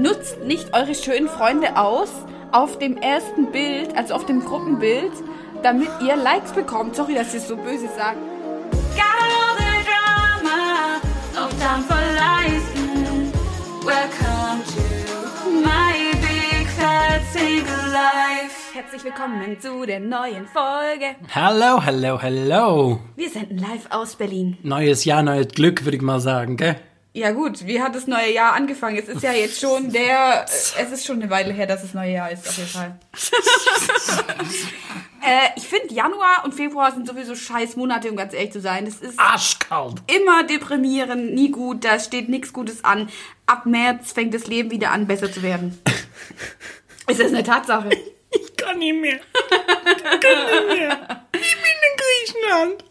[0.00, 2.08] Nutzt nicht eure schönen Freunde aus
[2.52, 5.12] auf dem ersten Bild, also auf dem Gruppenbild,
[5.62, 6.96] damit ihr Likes bekommt.
[6.96, 8.18] Sorry, dass ich es so böse sage.
[18.72, 21.14] Herzlich willkommen zu der neuen Folge.
[21.34, 23.00] Hallo, hallo, hallo.
[23.16, 24.56] Wir senden live aus Berlin.
[24.62, 26.76] Neues Jahr, neues Glück, würde ich mal sagen, gell?
[27.12, 28.96] Ja gut, wie hat das neue Jahr angefangen?
[28.96, 32.12] Es ist ja jetzt schon der, es ist schon eine Weile her, dass das neue
[32.12, 32.98] Jahr ist, auf jeden Fall.
[35.26, 38.84] äh, ich finde Januar und Februar sind sowieso scheiß Monate, um ganz ehrlich zu sein.
[38.84, 39.96] Das ist Arschkalt.
[40.06, 43.08] immer deprimierend, nie gut, da steht nichts Gutes an.
[43.44, 45.80] Ab März fängt das Leben wieder an, besser zu werden.
[47.08, 47.90] ist das eine Tatsache?
[48.32, 49.16] Ich kann nicht mehr.
[49.16, 51.26] Ich kann nicht mehr.
[51.32, 52.84] Ich bin in Griechenland.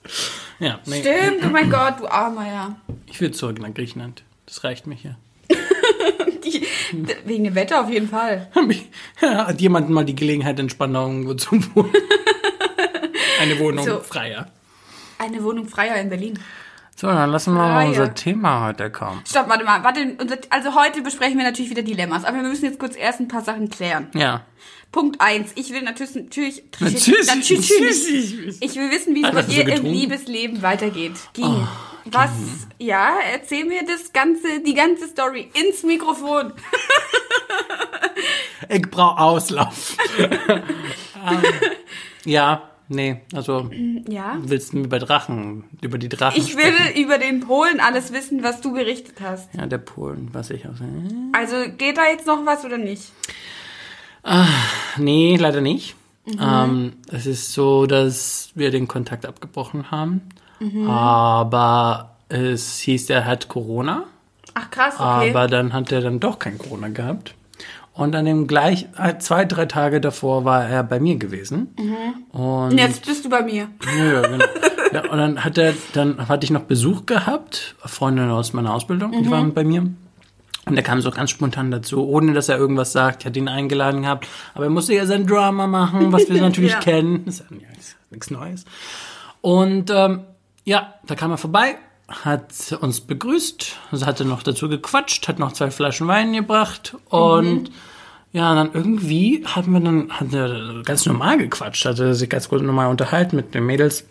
[0.59, 0.99] Ja, nee.
[1.01, 2.75] Stimmt, oh mein Gott, du armer, ja.
[3.07, 4.23] Ich will zurück nach Griechenland.
[4.45, 5.15] Das reicht mir hier.
[6.43, 6.65] Die,
[7.25, 8.47] wegen dem Wetter auf jeden Fall.
[9.21, 11.91] Hat jemand mal die Gelegenheit, in Spandau irgendwo zu wohnen?
[13.41, 13.99] Eine Wohnung So.
[13.99, 14.47] freier.
[15.17, 16.39] Eine Wohnung freier in Berlin.
[16.95, 19.21] So, dann lassen wir mal unser Thema heute kommen.
[19.25, 19.83] Stopp, warte mal.
[19.83, 23.19] Warte, unser- also heute besprechen wir natürlich wieder Dilemmas, aber wir müssen jetzt kurz erst
[23.21, 24.07] ein paar Sachen klären.
[24.13, 24.41] Ja.
[24.91, 25.51] Punkt eins.
[25.55, 29.85] Ich will natürlich, natürlich, Natürlich, natürlich, ich will wissen, wie es bei dir im?
[29.85, 31.13] Liebesleben weitergeht.
[31.33, 31.45] Ging.
[31.45, 31.67] Oh,
[32.11, 32.31] Was,
[32.79, 36.53] ja, erzähl mir das ganze, die ganze Story ins Mikrofon.
[38.71, 39.95] Ich brauche Auslauf.
[40.19, 40.59] ähm,
[42.25, 43.69] ja, nee, also
[44.07, 44.37] Ja.
[44.41, 47.01] willst du mir über Drachen, über die Drachen Ich will sprechen?
[47.03, 49.49] über den Polen alles wissen, was du berichtet hast.
[49.55, 50.73] Ja, der Polen, was ich auch.
[51.31, 53.03] Also geht da jetzt noch was oder nicht?
[54.97, 55.95] Nee, leider nicht.
[56.39, 60.21] Ähm, es ist so, dass wir den Kontakt abgebrochen haben.
[60.87, 64.03] Aber es hieß, er hat Corona.
[64.53, 65.29] Ach krass, okay.
[65.29, 67.33] Aber dann hat er dann doch kein Corona gehabt.
[67.93, 71.75] Und an dem gleich, äh, zwei, drei Tage davor war er bei mir gewesen.
[72.31, 73.67] Und Und jetzt bist du bei mir.
[73.97, 74.45] Ja, ja, genau.
[74.93, 79.11] Ja, und dann hat er, dann hatte ich noch Besuch gehabt, Freundinnen aus meiner Ausbildung,
[79.11, 79.87] die waren bei mir.
[80.69, 83.21] Und er kam so ganz spontan dazu, ohne dass er irgendwas sagt.
[83.21, 86.71] Ich hatte ihn eingeladen gehabt, aber er musste ja sein Drama machen, was wir natürlich
[86.73, 86.79] Ja.
[86.79, 87.23] kennen.
[87.25, 87.55] Das ist ja
[88.11, 88.65] nichts- Neues.
[89.41, 90.21] Und ähm,
[90.65, 91.75] ja, da kam er vorbei,
[92.07, 97.71] hat uns begrüßt, also hatte noch dazu gequatscht, hat noch zwei Flaschen Wein gebracht und
[98.31, 102.61] ja, dann irgendwie haben wir dann, hat er ganz normal gequatscht, hatte sich ganz kurz
[102.61, 104.05] normal unterhalten mit den Mädels.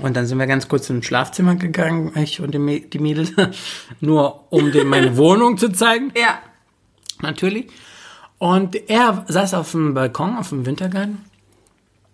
[0.00, 3.32] Und dann sind wir ganz kurz ins Schlafzimmer gegangen, ich und die, die Mädels,
[4.00, 6.40] nur um dem meine Wohnung zu zeigen, Ja.
[7.22, 7.68] natürlich.
[8.38, 11.24] Und er saß auf dem Balkon, auf dem Wintergarten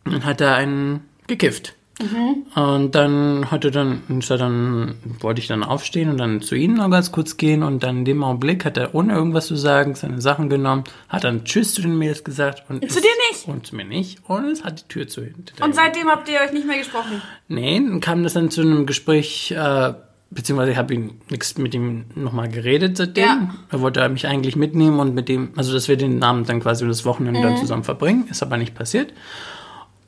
[0.04, 1.74] und hat da einen gekifft.
[2.54, 7.12] Und dann hatte dann, dann, wollte ich dann aufstehen und dann zu ihnen noch ganz
[7.12, 10.48] kurz gehen und dann in dem Augenblick hat er, ohne irgendwas zu sagen, seine Sachen
[10.48, 13.46] genommen, hat dann Tschüss zu den Mädels gesagt und Zu ist- dir nicht?
[13.48, 14.18] Und zu mir nicht.
[14.28, 17.20] Und es hat die Tür zu hinter Und seitdem habt ihr euch nicht mehr gesprochen.
[17.48, 19.92] Nee, dann kam das dann zu einem Gespräch, äh,
[20.30, 23.24] beziehungsweise ich habe ihn nichts mit ihm nochmal geredet seitdem.
[23.24, 23.54] Ja.
[23.70, 26.86] Er wollte mich eigentlich mitnehmen und mit dem, also dass wir den Abend dann quasi
[26.86, 27.44] das Wochenende Mhm.
[27.44, 29.12] dann zusammen verbringen, ist aber nicht passiert.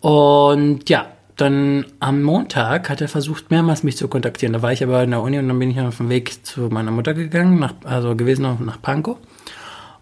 [0.01, 1.07] Und ja,
[1.37, 4.53] dann am Montag hat er versucht, mehrmals mich zu kontaktieren.
[4.53, 6.63] Da war ich aber in der Uni und dann bin ich auf dem Weg zu
[6.63, 9.17] meiner Mutter gegangen, nach, also gewesen nach- Pankow.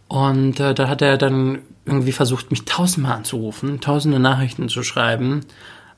[0.08, 5.40] Und äh, da hat er dann irgendwie versucht, mich tausendmal anzurufen, tausende Nachrichten zu schreiben.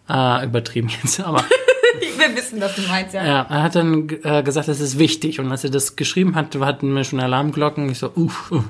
[0.09, 1.44] Äh, übertrieben jetzt, aber
[2.00, 3.25] Wir wissen, was du meinst, ja.
[3.25, 5.38] ja, er hat dann äh, gesagt, das ist wichtig.
[5.41, 7.91] Und als er das geschrieben hat, hatten wir schon Alarmglocken.
[7.91, 8.64] Ich so, uff, uff.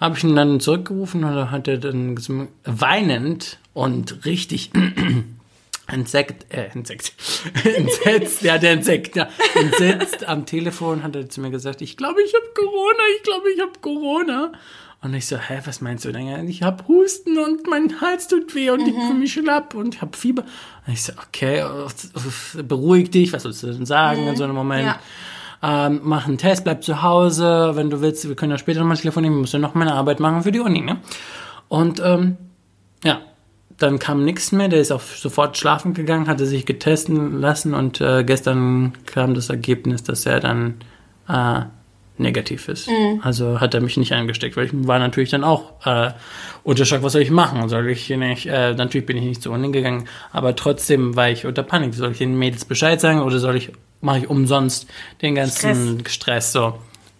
[0.00, 2.16] Habe ich ihn dann zurückgerufen und dann hat er dann
[2.64, 4.70] weinend und richtig
[5.92, 7.14] entsetzt, äh, entsetzt,
[7.64, 12.22] entsetzt, ja, der entsetzt, ja, entsetzt am Telefon hat er zu mir gesagt, ich glaube,
[12.22, 14.52] ich habe Corona, ich glaube, ich habe Corona.
[15.02, 16.26] Und ich so, hä, was meinst du denn?
[16.26, 19.96] Ja, Ich habe Husten und mein Hals tut weh und ich fühle mich schlapp und
[19.96, 20.44] ich habe Fieber.
[20.86, 21.62] Und ich so, okay,
[22.62, 24.96] beruhig dich, was sollst du denn sagen in so einem Moment?
[25.62, 28.96] Ähm, mach einen Test, bleib zu Hause, wenn du willst, wir können ja später nochmal
[28.96, 31.00] telefonieren, ich muss ja noch meine Arbeit machen für die Uni, ne?
[31.68, 32.38] Und ähm,
[33.02, 33.20] ja,
[33.78, 38.00] dann kam nichts mehr, der ist auch sofort schlafen gegangen, hatte sich getesten lassen und
[38.00, 40.74] äh, gestern kam das Ergebnis, dass er dann
[41.28, 41.62] äh,
[42.16, 42.88] negativ ist.
[43.22, 46.12] Also hat er mich nicht angesteckt, weil ich war natürlich dann auch äh,
[46.62, 47.68] unter Schock, was soll ich machen?
[47.68, 51.44] Soll ich nicht, äh, natürlich bin ich nicht zur Uni gegangen, aber trotzdem war ich
[51.44, 51.94] unter Panik.
[51.94, 54.86] Soll ich den Mädels Bescheid sagen oder soll ich, mache ich umsonst
[55.22, 56.78] den ganzen Stress, so?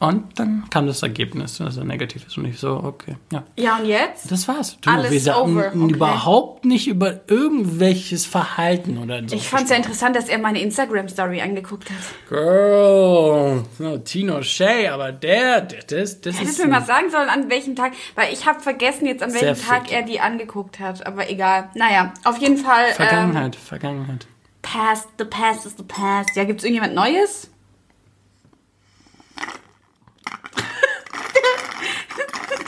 [0.09, 3.45] Und dann kam das Ergebnis, also negativ ist und ich so, okay, ja.
[3.57, 4.31] Ja, und jetzt?
[4.31, 4.77] Das war's.
[4.81, 5.95] Du, Alles wir over, okay.
[5.95, 9.35] überhaupt nicht über irgendwelches Verhalten oder so.
[9.35, 11.97] Ich fand es ja interessant, dass er meine Instagram-Story angeguckt hat.
[12.29, 17.11] Girl, no, Tino Shay, aber der, der das, das Hättest ist du mir mal sagen
[17.11, 19.93] sollen, an welchem Tag, weil ich habe vergessen jetzt, an welchem Tag fit.
[19.93, 21.71] er die angeguckt hat, aber egal.
[21.75, 22.87] Naja, auf jeden Fall.
[22.89, 24.27] Ähm, Vergangenheit, Vergangenheit.
[24.63, 26.35] past, the past is the past.
[26.37, 27.51] Ja, gibt's irgendjemand Neues?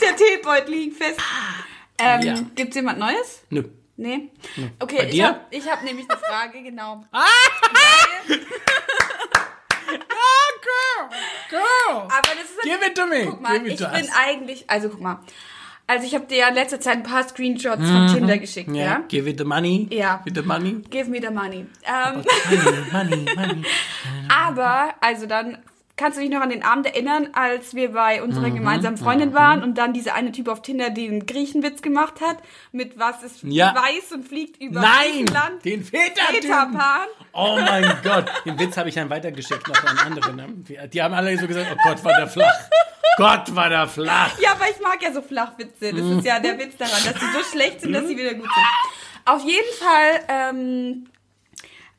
[0.01, 1.19] Der Teebeutel liegt fest.
[1.99, 2.35] Ähm, Ja.
[2.55, 3.43] Gibt's jemand Neues?
[3.49, 3.63] Nö.
[3.99, 4.29] Nee?
[4.79, 5.39] Okay, Bei ich habe
[5.71, 7.03] hab nämlich eine Frage, genau.
[11.49, 11.61] Girl!
[11.89, 13.25] Aber das ist Give it to me.
[13.25, 14.09] Guck mal, ich bin us.
[14.15, 15.19] eigentlich, also guck mal.
[15.89, 18.75] Also ich habe dir ja in letzter Zeit ein paar Screenshots von Tinder geschickt, Mhm.
[18.75, 19.87] Ja, give it the money.
[19.89, 20.21] Ja.
[20.25, 20.81] Give the money.
[20.89, 21.65] Give me the money.
[21.85, 22.23] Ähm,
[22.91, 23.63] Money, money, money.
[24.29, 25.59] aber, also dann
[25.97, 29.33] kannst du dich noch an den Abend erinnern, als wir bei Mhm, unserer gemeinsamen Freundin
[29.33, 32.37] waren und dann dieser eine Typ auf Tinder den Griechenwitz gemacht hat,
[32.71, 33.73] mit was ist Ja.
[33.75, 34.91] weiß und fliegt über Nein!
[35.25, 35.65] Griechenland.
[35.65, 36.23] Den Peter!
[36.31, 37.07] Peter Pan.
[37.33, 40.33] Oh mein Gott, den Witz habe ich dann weitergeschickt noch an andere.
[40.33, 40.47] Ne?
[40.87, 42.53] Die- haben alle so gesagt, oh Gott, war der flach.
[43.17, 44.37] Gott, war der flach.
[44.39, 45.91] Ja, aber ich mag ja so Flachwitze.
[45.91, 48.43] Das ist ja der Witz daran, dass sie so schlecht sind, dass sie wieder gut
[48.53, 49.25] sind.
[49.25, 51.07] Auf jeden Fall ähm,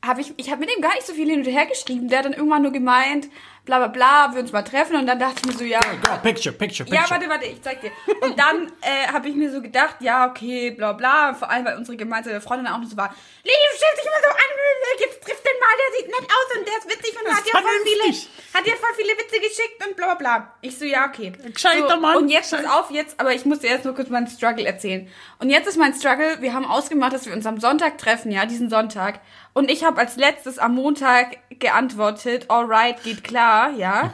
[0.07, 2.09] habe ich, ich habe mit ihm gar nicht so viel hin und her geschrieben.
[2.09, 3.29] Der hat dann irgendwann nur gemeint,
[3.69, 4.97] bla bla bla, wir uns mal treffen.
[4.97, 6.95] Und dann dachte ich mir so, ja, Go, picture, picture, picture.
[6.95, 7.93] ja, warte, warte, ich zeig dir.
[8.23, 11.35] Und dann äh, habe ich mir so gedacht, ja, okay, bla bla.
[11.35, 14.31] Vor allem, weil unsere gemeinsame Freundin auch noch so war, Lieb, stellt sich immer so
[14.31, 14.59] an,
[15.01, 17.47] jetzt trifft den mal, der sieht nett aus und der ist witzig und Das hat
[17.47, 18.15] ja voll viele,
[18.55, 20.53] hat ja voll viele Witze geschickt und bla bla bla.
[20.63, 21.33] Ich so, ja, okay.
[21.53, 22.17] Gescheiter so, Mann.
[22.17, 25.09] Und jetzt pass auf, jetzt, aber ich musste erst nur kurz meinen Struggle erzählen.
[25.39, 28.47] Und jetzt ist mein Struggle, wir haben ausgemacht, dass wir uns am Sonntag treffen, ja,
[28.47, 29.21] diesen Sonntag.
[29.53, 34.13] Und ich habe als letztes am Montag geantwortet, alright, geht klar, ja.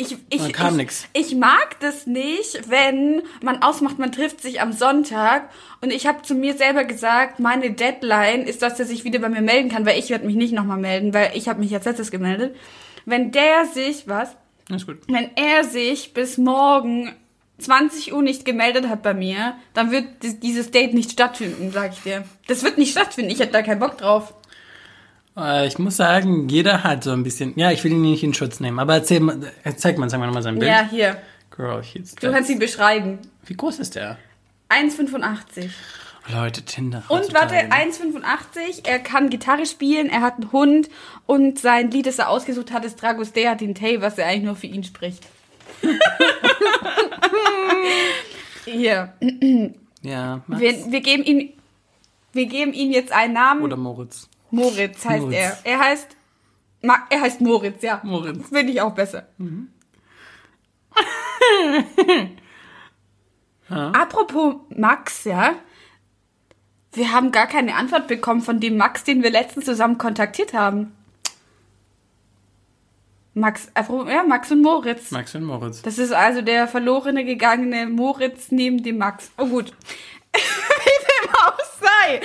[0.00, 1.08] Ich, ich, ich, nix.
[1.12, 5.48] ich mag das nicht, wenn man ausmacht, man trifft sich am Sonntag
[5.80, 9.28] und ich habe zu mir selber gesagt, meine Deadline ist, dass er sich wieder bei
[9.28, 11.84] mir melden kann, weil ich werde mich nicht nochmal melden, weil ich habe mich jetzt
[11.84, 12.54] letztes gemeldet.
[13.06, 14.36] Wenn der sich, was?
[14.70, 14.98] Ist gut.
[15.08, 17.12] Wenn er sich bis morgen
[17.58, 21.92] 20 Uhr nicht gemeldet hat bei mir, dann wird di- dieses Date nicht stattfinden, sag
[21.94, 22.22] ich dir.
[22.46, 24.32] Das wird nicht stattfinden, ich hätte da keinen Bock drauf.
[25.38, 27.52] Äh, Ich muss sagen, jeder hat so ein bisschen.
[27.58, 30.18] Ja, ich will ihn nicht in Schutz nehmen, aber erzähl mal, äh, zeig mal, sag
[30.20, 30.70] mal nochmal sein Bild.
[30.70, 31.16] Ja, hier.
[31.54, 32.22] Girl, jetzt.
[32.22, 33.18] Du kannst ihn beschreiben.
[33.44, 34.18] Wie groß ist der?
[34.68, 35.70] 1,85.
[36.30, 37.02] Leute, Tinder.
[37.08, 37.72] Und warte, heutzutage.
[37.72, 38.86] 1,85.
[38.86, 40.90] Er kann Gitarre spielen, er hat einen Hund
[41.24, 44.56] und sein Lied, das er ausgesucht hat, ist Dragos Dea Tay, was er eigentlich nur
[44.56, 45.24] für ihn spricht.
[48.64, 49.14] Hier.
[50.02, 51.48] Ja, Max Wir, wir geben ihm.
[52.32, 53.62] Wir geben ihm jetzt einen Namen.
[53.62, 54.27] oder Moritz.
[54.50, 55.36] Moritz heißt Moritz.
[55.36, 55.58] er.
[55.64, 56.16] Er heißt.
[57.10, 58.00] Er heißt Moritz, ja.
[58.04, 58.48] Moritz.
[58.48, 59.28] Finde ich auch besser.
[63.68, 65.54] Apropos Max, ja.
[66.92, 70.94] Wir haben gar keine Antwort bekommen von dem Max, den wir letztens zusammen kontaktiert haben.
[73.34, 75.10] Max, ja, Max und Moritz.
[75.10, 75.82] Max und Moritz.
[75.82, 79.30] Das ist also der verlorene gegangene Moritz neben dem Max.
[79.36, 79.68] Oh gut.
[80.34, 82.20] Wie dem auch sei.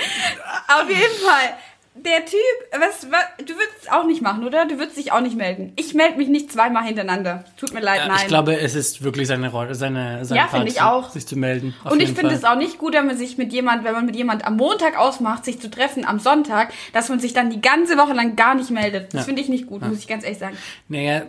[0.68, 1.56] Auf jeden Fall.
[1.96, 2.40] Der Typ,
[2.72, 4.66] was, was, du würdest es auch nicht machen, oder?
[4.66, 5.72] Du würdest dich auch nicht melden.
[5.76, 7.44] Ich melde mich nicht zweimal hintereinander.
[7.56, 8.16] Tut mir leid, Ja, nein.
[8.20, 11.10] ich glaube, es ist wirklich seine Rolle, seine, sein Ja, Part, ich auch.
[11.10, 11.72] sich zu melden.
[11.84, 14.16] und ich finde es auch nicht gut, wenn man sich mit jemand, wenn man mit
[14.16, 17.96] jemand am Montag ausmacht, sich zu treffen am Sonntag, dass man sich dann die ganze
[17.96, 19.14] Woche lang gar nicht meldet.
[19.14, 19.24] Das Ja.
[19.26, 20.56] finde ich nicht gut, muss ich ganz ehrlich sagen.
[20.88, 21.22] Naja,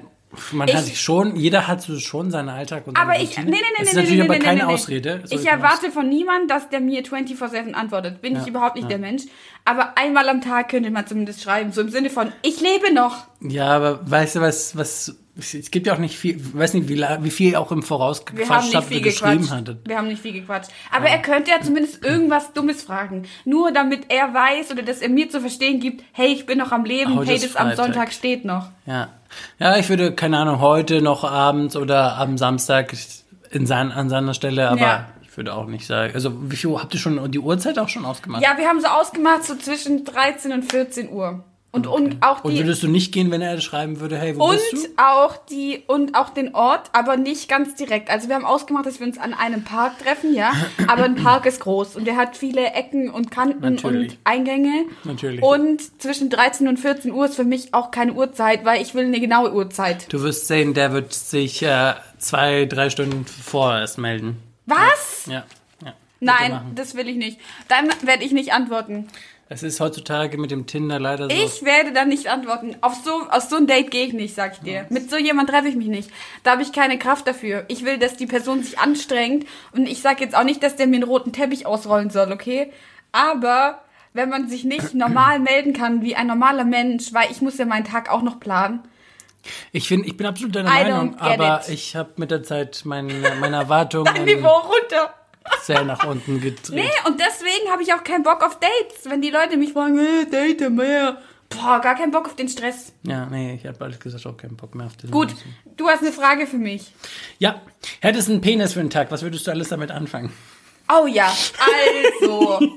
[0.52, 3.38] man Ich- hat sich schon, jeder hat so schon seinen Alltag und seine Aber ich,
[3.38, 4.74] nee, nee, nee, nee, ist nee, natürlich nee, aber nee, keine nee.
[4.74, 5.22] Ausrede.
[5.26, 8.22] so Ich erwarte von niemandem, dass der mir 24-7 antwortet.
[8.22, 9.24] Bin ich überhaupt nicht der Mensch.
[9.66, 11.72] Aber einmal am Tag könnte man zumindest schreiben.
[11.72, 13.26] So im Sinne von, ich lebe noch.
[13.42, 16.98] Ja, aber weißt du, was, was, es gibt ja auch nicht viel, weiß nicht, wie,
[17.20, 19.88] wie viel auch im Voraus Wir haben nicht viel geschrieben hattet.
[19.88, 20.72] Wir haben nicht viel gequatscht.
[20.92, 23.24] Aber er könnte ja zumindest irgendwas Dummes fragen.
[23.44, 26.72] Nur damit er weiß oder dass er mir zu verstehen gibt, hey, ich bin noch
[26.72, 27.76] am Leben, Heute hey, das am.
[27.76, 28.70] Sonntag steht noch.
[28.86, 29.10] Ja.
[29.60, 32.94] Ja, ich würde, keine Ahnung, heute noch abends oder am Samstag
[33.52, 35.06] in sein, an seiner Stelle, aber Ja.
[35.22, 36.14] ich würde auch nicht sagen.
[36.14, 38.42] Also, wie viel habt ihr schon die Uhrzeit auch schon ausgemacht?
[38.42, 41.44] Ja, wir haben so ausgemacht, so zwischen 13 und 14 Uhr.
[41.76, 42.60] Und, und auch Und die.
[42.60, 44.90] würdest du nicht gehen, wenn er schreiben würde, hey, wo Und bist du?
[44.98, 48.10] auch die und auch den Ort, aber nicht ganz direkt.
[48.10, 50.54] Also wir haben ausgemacht, dass wir uns an einem Park treffen, ja.
[50.88, 54.12] Aber ein Park ist groß und der hat viele Ecken und Kanten Natürlich.
[54.12, 54.86] und Eingänge.
[55.04, 55.42] Natürlich.
[55.44, 59.06] Und zwischen 13 und 14 Uhr ist für mich auch keine Uhrzeit, weil ich will
[59.06, 60.12] eine genaue Uhrzeit.
[60.14, 64.38] Du wirst sehen, der wird sich äh, zwei, drei Stunden vorher erst melden.
[64.66, 65.26] Was?
[65.28, 65.44] Ja.
[65.84, 65.94] ja.
[66.22, 66.72] Nein, machen.
[66.76, 67.40] das will ich nicht.
[67.68, 69.08] Dann werde ich nicht antworten.
[69.48, 71.36] Es ist heutzutage mit dem Tinder leider so.
[71.36, 72.76] Ich werde dann nicht antworten.
[72.82, 74.88] Auf so, aus so ein Date gehe ich nicht, sag ich dir.
[74.90, 76.10] Mit so jemand treffe ich mich nicht.
[76.44, 77.64] Da habe ich keine Kraft dafür.
[77.68, 79.46] Ich will, dass die Person sich anstrengt.
[79.72, 82.72] Und ich sage jetzt auch nicht, dass der mir einen roten Teppich ausrollen soll, okay?
[83.12, 83.84] Aber
[84.14, 87.66] wenn man sich nicht normal melden kann wie ein normaler Mensch, weil ich muss ja
[87.66, 88.80] meinen Tag auch noch planen.
[89.72, 91.70] Ich, find, ich bin absolut deiner I Meinung, aber it.
[91.70, 95.14] ich habe mit der Zeit meine, meine Erwartungen Dein Niveau runter.
[95.64, 96.70] Sehr nach unten gedreht.
[96.72, 99.10] Nee, und deswegen habe ich auch keinen Bock auf Dates.
[99.10, 101.22] Wenn die Leute mich fragen, äh, date mehr.
[101.50, 102.92] Boah, gar keinen Bock auf den Stress.
[103.04, 105.12] Ja, nee, ich habe ehrlich gesagt auch keinen Bock mehr auf den.
[105.12, 105.34] Gut,
[105.78, 106.92] du hast eine Frage für mich.
[107.38, 107.62] Ja,
[108.02, 110.34] hättest einen Penis für einen Tag, was würdest du alles damit anfangen?
[110.92, 111.32] Oh ja,
[112.22, 112.60] also.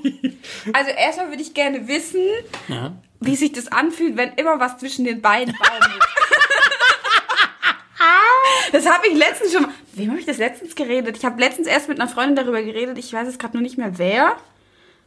[0.73, 2.21] Also erstmal würde ich gerne wissen,
[2.67, 2.93] Ja.
[3.19, 6.03] wie sich das anfühlt, wenn immer was zwischen den Beinen baumelt.
[8.71, 9.67] Das habe ich letztens schon.
[9.99, 11.17] Wem habe ich das letztens geredet?
[11.17, 12.97] Ich habe letztens erst mit einer Freundin darüber geredet.
[12.97, 14.35] Ich weiß jetzt gerade nur nicht mehr wer.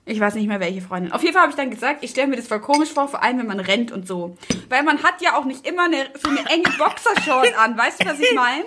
[0.04, 1.12] Ich weiß nicht mehr welche Freundin.
[1.12, 3.22] Auf jeden Fall habe ich dann gesagt, ich stelle mir das voll komisch vor, vor
[3.22, 4.36] allem wenn man rennt und so.
[4.68, 7.78] Weil man hat ja auch nicht immer eine, so eine enge Boxershort an.
[7.78, 8.64] Weißt du, was ich meine?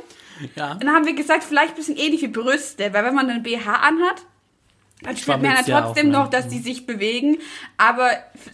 [0.55, 0.75] Ja.
[0.75, 3.71] Dann haben wir gesagt, vielleicht ein bisschen ähnlich wie Brüste, weil wenn man einen BH
[3.73, 4.23] anhat,
[5.01, 6.17] dann spürt man ja trotzdem auch, ne?
[6.17, 7.37] noch, dass die sich bewegen.
[7.77, 8.09] Aber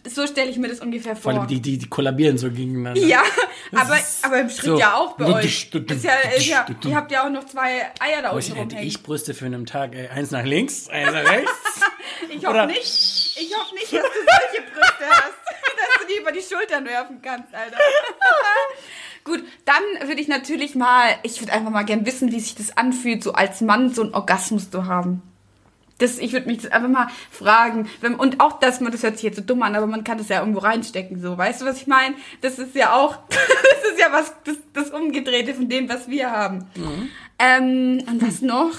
[0.10, 1.42] so stelle ich mir das ungefähr Vor vor.
[1.42, 3.00] allem die, die, die kollabieren so gegeneinander.
[3.00, 3.22] ja,
[3.76, 4.80] aber, aber im Schritt so.
[4.80, 5.70] ja auch bei euch.
[5.72, 8.88] Ist ja, ist ja, ihr habt ja auch noch zwei Eier da unten hätte rumhängen.
[8.88, 11.52] ich Brüste für einen Tag, ey, eins nach links, eins nach rechts.
[12.30, 15.34] Ich hoffe nicht, ich hoffe nicht, dass du solche Brüste hast,
[15.78, 17.78] dass du die über die Schultern werfen kannst, Alter.
[19.24, 22.78] Gut, dann würde ich natürlich mal, ich würde einfach mal gern wissen, wie sich das
[22.78, 25.24] anfühlt, so als Mann so einen Orgasmus zu haben.
[26.02, 27.90] Das, ich würde mich das einfach mal fragen.
[28.02, 30.18] Wenn, und auch, dass man, das hört sich jetzt so dumm an, aber man kann
[30.18, 31.38] das ja irgendwo reinstecken, so.
[31.38, 32.16] Weißt du, was ich meine?
[32.42, 36.32] Das ist ja auch, das ist ja was, das, das Umgedrehte von dem, was wir
[36.32, 36.68] haben.
[37.40, 38.72] Ähm, und was noch?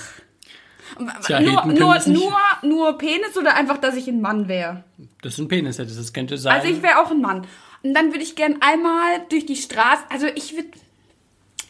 [1.24, 4.84] Tja, nur, nur, nur, nur Penis oder einfach, dass ich ein Mann wäre?
[5.22, 6.52] Das ist ein Penis, hätte das könnte sein.
[6.54, 7.46] Also ich wäre auch ein Mann.
[7.82, 10.68] Und dann würde ich gern einmal durch die Straße, also ich würde,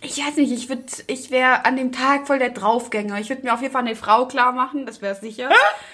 [0.02, 3.21] ich weiß nicht, ich würde, ich wäre an dem Tag voll der Draufgänger.
[3.21, 5.49] Ich würde mir auf jeden Fall eine Frau klar machen, das wäre sicher.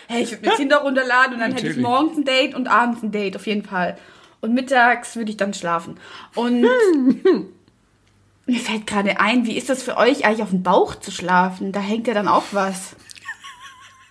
[0.08, 1.86] Hey, ich würde mir Tinder runterladen und dann hätte ich Natürlich.
[1.86, 3.98] morgens ein Date und abends ein Date, auf jeden Fall.
[4.40, 5.98] Und mittags würde ich dann schlafen.
[6.34, 6.62] Und
[8.46, 11.72] mir fällt gerade ein, wie ist das für euch eigentlich auf dem Bauch zu schlafen?
[11.72, 12.96] Da hängt ja dann auch was.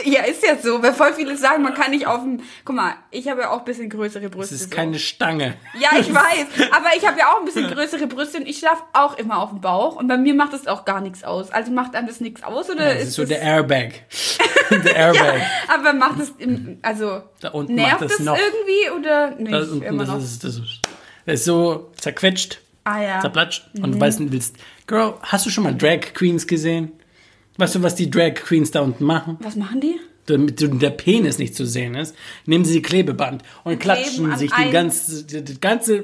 [0.03, 2.39] Ja, ist ja so, weil voll viele sagen, man kann nicht auf dem.
[2.63, 4.53] Guck mal, ich habe ja auch ein bisschen größere Brüste.
[4.53, 4.75] das ist so.
[4.75, 5.55] keine Stange.
[5.79, 6.69] Ja, ich weiß.
[6.71, 9.49] Aber ich habe ja auch ein bisschen größere Brüste und ich schlafe auch immer auf
[9.49, 9.95] dem Bauch.
[9.95, 11.49] Und bei mir macht das auch gar nichts aus.
[11.49, 13.93] Also macht einem das nichts aus oder Das ist ist so das, der Airbag.
[14.69, 15.41] der Airbag.
[15.67, 18.37] Aber macht es im, also Da unten nervt es noch.
[18.37, 20.19] irgendwie oder nicht Das, unten, immer das, noch?
[20.19, 20.81] ist, das, ist,
[21.25, 23.17] das ist so zerquetscht, ah ja.
[23.17, 23.21] Mhm.
[23.21, 24.55] zerplatscht und du weißt nicht, willst.
[24.85, 26.91] Girl, hast du schon mal Drag Queens gesehen?
[27.57, 29.37] Weißt du, was die Drag Queens da unten machen?
[29.41, 29.99] Was machen die?
[30.27, 34.69] damit der Penis nicht zu sehen ist, nehmen sie Klebeband und kleben klatschen sich die
[34.71, 36.03] ganze, das ganze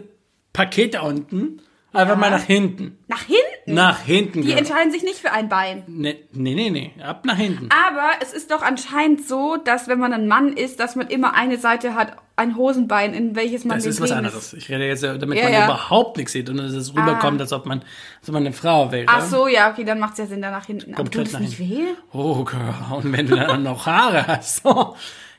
[0.54, 2.98] Paket da unten einfach mal nach hinten.
[3.08, 3.42] Nach hinten?
[3.66, 4.42] Nach hinten.
[4.42, 5.84] Die entscheiden sich nicht für ein Bein.
[5.88, 7.70] Nee, nee, nee, nee, ab nach hinten.
[7.88, 11.34] Aber es ist doch anscheinend so, dass wenn man ein Mann ist, dass man immer
[11.34, 14.54] eine Seite hat, ein Hosenbein, in welches man Das ist was anderes.
[14.54, 15.62] Ich rede jetzt, damit Ja, man ja.
[15.62, 15.66] Ah.
[15.66, 17.80] überhaupt nichts sieht und dass es rüberkommt, als ob man,
[18.20, 19.06] als ob man eine Frau will.
[19.08, 20.96] Ach so, ja, okay, dann macht es ja Sinn, da nach hinten.
[20.96, 21.84] Aber tut es nicht weh?
[22.12, 22.74] Oh, girl.
[22.92, 24.64] Und wenn du dann noch Haare hast.
[24.64, 24.96] So.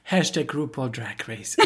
[0.06, 1.56] Hashtag RuPaul Drag Race.
[1.58, 1.62] äh,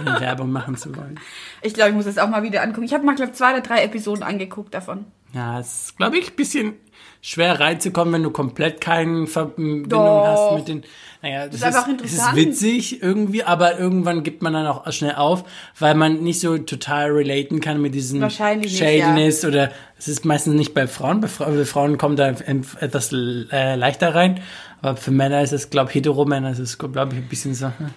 [0.00, 1.20] ohne Werbung machen zu wollen.
[1.62, 2.84] Ich glaube, ich muss das auch mal wieder angucken.
[2.84, 5.06] Ich habe mal, glaube zwei oder drei Episoden angeguckt davon.
[5.34, 6.74] Ja, es ist, glaube ich, ein bisschen
[7.22, 10.26] schwer reinzukommen, wenn du komplett keine Verbindung Doch.
[10.26, 10.84] hast mit den.
[11.22, 12.36] Naja, das ist einfach es ist interessant.
[12.36, 15.44] witzig irgendwie, aber irgendwann gibt man dann auch schnell auf,
[15.78, 20.24] weil man nicht so total relaten kann mit diesen Wahrscheinlich nicht, Shadiness oder es ist
[20.24, 21.20] meistens nicht bei Frauen.
[21.20, 24.40] Bei, bei Frauen kommt da etwas äh, leichter rein,
[24.80, 27.66] aber für Männer ist es, glaube ich, Hetero-Männer ist es, glaube ich, ein bisschen so.
[27.66, 27.90] hm.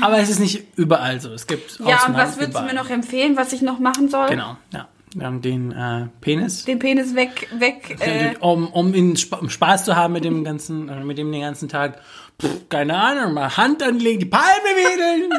[0.00, 1.32] Aber es ist nicht überall so.
[1.32, 4.08] Es gibt Ja, und Ausnahmen was würdest du mir noch empfehlen, was ich noch machen
[4.08, 4.28] soll?
[4.28, 4.86] Genau, ja.
[5.14, 6.64] Wir haben den äh, Penis.
[6.64, 7.96] Den Penis weg, weg.
[8.00, 11.30] Äh, um, um ihn Sp um Spaß zu haben mit dem ganzen, äh, mit dem
[11.30, 12.00] den ganzen Tag,
[12.42, 15.30] pff, keine Ahnung, mal Hand anlegen, die Palme wedeln.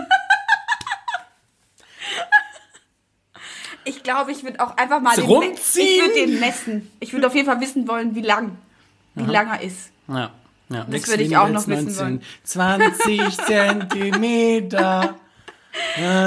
[3.84, 6.90] ich glaube, ich würde auch einfach mal den, ich würde den messen.
[7.02, 8.58] Ich würde auf jeden Fall wissen wollen, wie lang,
[9.16, 9.92] wie lang er ist.
[10.08, 10.32] ja,
[10.70, 10.86] ja.
[10.90, 15.16] Das würde ich auch noch wissen 20 Zentimeter.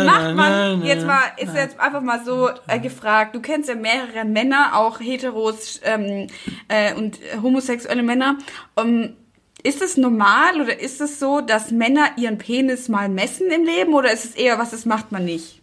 [0.05, 3.35] Macht man jetzt mal, ist jetzt einfach mal so äh, gefragt.
[3.35, 6.29] Du kennst ja mehrere Männer, auch Heteros ähm,
[6.69, 8.39] äh, und homosexuelle Männer.
[8.75, 9.17] Um,
[9.63, 13.93] ist es normal oder ist es so, dass Männer ihren Penis mal messen im Leben
[13.95, 15.58] oder ist es eher was, das macht man nicht?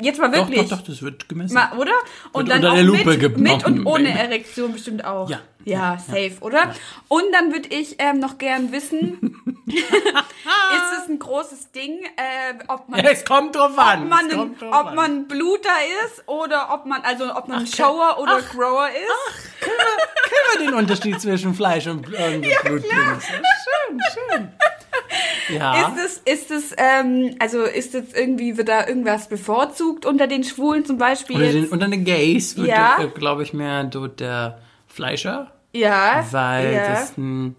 [0.00, 0.68] Jetzt mal Doch, wirklich.
[0.68, 1.54] doch, doch, das wird gemessen.
[1.54, 1.92] Mal, oder?
[2.32, 4.10] Und Wird dann unter auch der Lupe mit, mit und ohne.
[4.10, 5.28] Erektion bestimmt auch.
[5.28, 5.40] Ja.
[5.64, 6.74] Ja, safe, oder?
[7.08, 12.88] Und dann würde ich ähm, noch gern wissen, ist es ein großes Ding, äh, ob
[12.88, 14.04] man es kommt drauf an.
[14.04, 14.94] ob man, ein, ob an.
[14.94, 15.68] man Bluter
[16.06, 19.60] ist oder ob man, also ob man ein Shower oder Grower ist.
[19.60, 23.24] Kennen wir den Unterschied zwischen Fleisch und, und Blutpenis?
[23.26, 24.48] Schön, schön.
[25.48, 25.88] Ja.
[25.96, 30.44] Ist es, ist es, ähm, also ist es irgendwie, wird da irgendwas bevorzugt unter den
[30.44, 31.36] Schwulen zum Beispiel?
[31.36, 31.72] Unter den, jetzt?
[31.72, 32.98] unter den Gays wird, Ja.
[33.00, 36.88] äh, glaube ich, mehr dort der Fleischer, ja, weil ja.
[36.90, 37.56] das ein.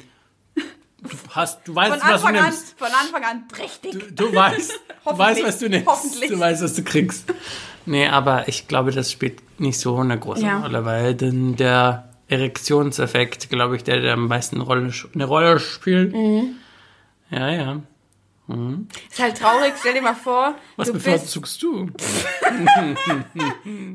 [1.02, 2.80] Du hast, du weißt, von was du Anfang an, nimmst.
[2.80, 4.16] von Anfang an prächtig.
[4.16, 4.72] Du, du weißt,
[5.06, 5.88] du weißt, was du nimmst.
[5.88, 6.30] Hoffentlich.
[6.30, 7.34] Du weißt, was du kriegst.
[7.86, 10.60] Nee, aber ich glaube, das spielt nicht so eine große Ja.
[10.62, 15.60] Rolle, weil denn der Erektionseffekt, glaube ich, der, der am meisten eine Rolle, eine Rolle
[15.60, 16.14] spielt.
[16.14, 16.56] Mhm.
[17.32, 17.82] Ja, ja.
[19.10, 21.86] Ist halt traurig, stell dir mal vor, Was du bist, bevorzugst du?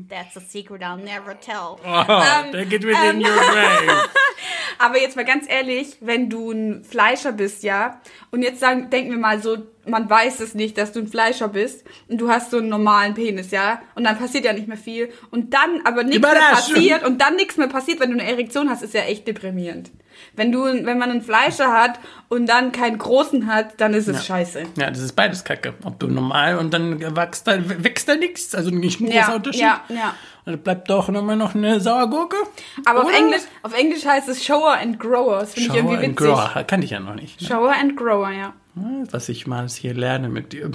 [0.09, 1.77] that's a secret I'll never tell.
[1.85, 3.89] Oh, take it within your brain.
[4.79, 8.01] Aber jetzt mal ganz ehrlich, wenn du ein Fleischer bist, ja,
[8.31, 9.57] und jetzt sagen, denken wir mal so,
[9.89, 13.13] man weiß es nicht, dass du ein Fleischer bist und du hast so einen normalen
[13.13, 17.03] Penis, ja, und dann passiert ja nicht mehr viel und dann aber nichts mehr passiert
[17.05, 19.91] und dann nichts mehr passiert, wenn du eine Erektion hast, ist ja echt deprimierend.
[20.35, 24.25] Wenn du, wenn man einen Fleischer hat und dann keinen großen hat, dann ist es
[24.25, 24.63] scheiße.
[24.75, 25.75] Ja, das ist beides Kacke.
[25.83, 29.35] Ob du normal und dann wächst da, wächst da nichts, also nicht ein großer Ja,
[29.35, 29.61] Unterschied.
[29.61, 30.15] ja, ja.
[30.45, 32.37] Und dann bleibt doch immer noch eine Sauergurke.
[32.85, 33.13] Aber auf?
[33.15, 35.39] Englisch, auf Englisch heißt es Shower and Grower.
[35.41, 36.33] Das finde ich Shower irgendwie and witzig.
[36.33, 37.41] Grower, kannte ich ja noch nicht.
[37.41, 37.47] Ne?
[37.47, 38.53] Shower and Grower, ja.
[39.11, 40.71] Was ich mal hier lerne mit dir.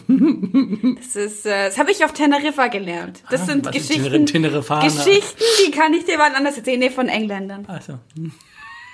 [0.99, 3.23] Das ist, äh, das habe ich auf Teneriffa gelernt.
[3.30, 4.02] Das Ah, sind Geschichten?
[4.12, 6.80] Geschichten, die kann ich dir mal anders erzählen.
[6.80, 7.66] Nee, von Engländern.
[7.66, 7.99] Also,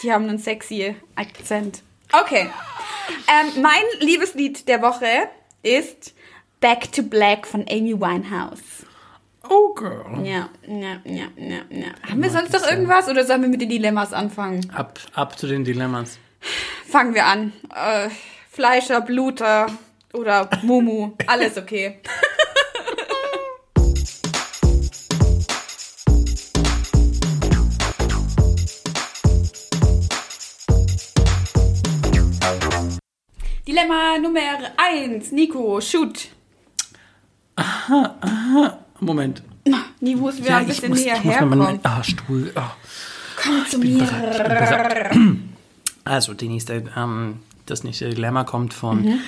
[0.03, 1.83] Die haben einen sexy Akzent.
[2.13, 2.49] Okay.
[3.29, 5.07] Ähm, mein Liebeslied der Woche
[5.63, 6.15] ist
[6.61, 8.85] Back to Black von Amy Winehouse.
[9.49, 10.25] oh girl.
[10.27, 11.87] Ja, ja, ja, ja, ja.
[12.11, 14.69] Haben wir sonst noch irgendwas oder sollen wir mit den Dilemmas anfangen?
[14.75, 16.19] Ab, ab zu den Dilemmas.
[16.87, 17.53] Fangen wir an.
[17.75, 18.09] Äh,
[18.59, 19.67] Fleischer, Bluter
[20.13, 21.13] oder Mumu.
[21.29, 22.01] Alles okay.
[33.65, 34.41] Dilemma Nummer
[34.77, 35.31] 1.
[35.31, 36.27] Nico, shoot.
[38.99, 39.41] Moment.
[40.01, 41.79] Nie muss wir ein ich bisschen muss, näher herkommen.
[41.85, 42.51] ah, Stuhl.
[42.57, 42.73] Ah.
[43.41, 44.05] Komm zu mir.
[46.05, 49.21] Also, die nächste, ähm, das nächste Dilemma kommt von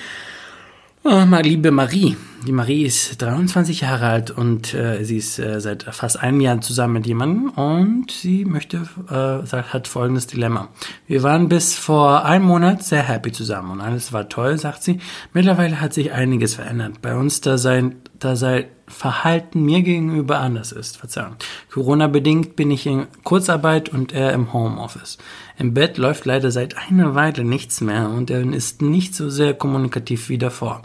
[1.04, 2.16] oh, meine liebe Marie.
[2.46, 6.60] Die Marie ist 23 Jahre alt und äh, sie ist äh, seit fast einem Jahr
[6.62, 10.68] zusammen mit jemandem und sie möchte, äh, sagt, hat folgendes Dilemma.
[11.06, 15.00] Wir waren bis vor einem Monat sehr happy zusammen und alles war toll, sagt sie.
[15.34, 17.02] Mittlerweile hat sich einiges verändert.
[17.02, 20.96] Bei uns, da sein, da sein Verhalten mir gegenüber anders ist.
[20.96, 21.36] Verzeihung.
[21.72, 25.18] Corona-bedingt bin ich in Kurzarbeit und er im Homeoffice.
[25.60, 29.52] Im Bett läuft leider seit einer Weile nichts mehr und er ist nicht so sehr
[29.52, 30.80] kommunikativ wie davor.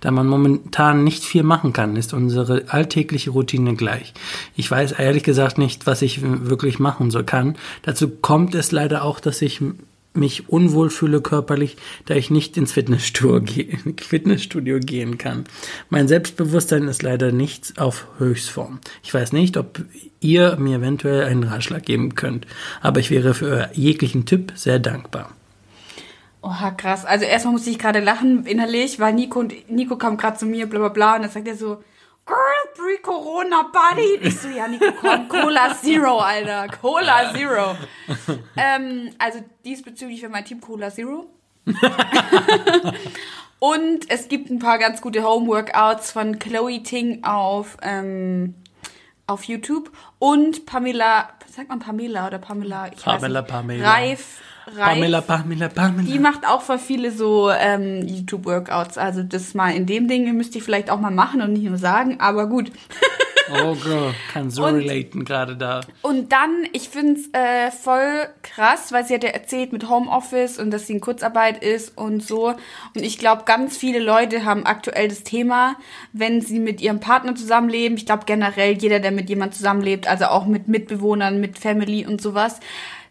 [0.00, 4.14] Da man momentan nicht viel machen kann, ist unsere alltägliche Routine gleich.
[4.56, 7.56] Ich weiß ehrlich gesagt nicht, was ich wirklich machen so kann.
[7.82, 9.60] Dazu kommt es leider auch, dass ich
[10.14, 15.44] mich unwohl fühle körperlich, da ich nicht ins Fitnessstudio, ge Fitnessstudio gehen kann.
[15.90, 18.80] Mein Selbstbewusstsein ist leider nicht auf Höchstform.
[19.02, 19.82] Ich weiß nicht, ob
[20.20, 22.46] ihr mir eventuell einen Ratschlag geben könnt,
[22.80, 25.30] aber ich wäre für jeglichen Tipp sehr dankbar.
[26.42, 27.04] Oha, krass.
[27.06, 30.66] Also erstmal musste ich gerade lachen innerlich, weil Nico und Nico kam gerade zu mir,
[30.66, 31.82] bla bla bla, und dann sagt er so,
[32.26, 32.36] Girl,
[32.74, 34.18] pre-Corona Buddy.
[34.22, 36.68] Ich so, ja, Nico, komm, Cola Zero, Alter.
[36.80, 37.76] Cola Zero.
[38.56, 41.26] ähm, also diesbezüglich für mein Team Cola Zero.
[43.58, 48.54] und es gibt ein paar ganz gute Homeworkouts von Chloe Ting auf, ähm,
[49.26, 52.88] auf YouTube und Pamela, sagt man Pamela oder Pamela?
[52.92, 53.48] Ich Pamela, weiß nicht.
[53.48, 53.90] Pamela.
[53.90, 54.76] Reif, Reif.
[54.94, 56.08] Pamela, Pamela, Pamela.
[56.08, 58.98] Die macht auch voll viele so ähm, YouTube-Workouts.
[58.98, 61.78] Also das mal in dem Ding müsst ihr vielleicht auch mal machen und nicht nur
[61.78, 62.70] sagen, aber gut.
[63.62, 65.82] Oh girl, kann so Und- relaten gerade da.
[66.00, 70.70] Und dann, ich find's äh, voll krass, weil sie hat ja erzählt mit Homeoffice und
[70.70, 72.46] dass sie in Kurzarbeit ist und so.
[72.48, 75.76] Und ich glaube, ganz viele Leute haben aktuell das Thema,
[76.14, 77.98] wenn sie mit ihrem Partner zusammenleben.
[77.98, 82.22] Ich glaube generell jeder, der mit jemand zusammenlebt, also auch mit Mitbewohnern, mit Family und
[82.22, 82.60] sowas,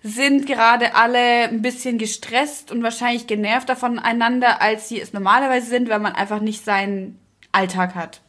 [0.04, 5.90] sind gerade alle ein bisschen gestresst und wahrscheinlich genervter voneinander, als sie es normalerweise sind,
[5.90, 7.18] weil man einfach nicht seinen
[7.52, 8.22] Alltag hat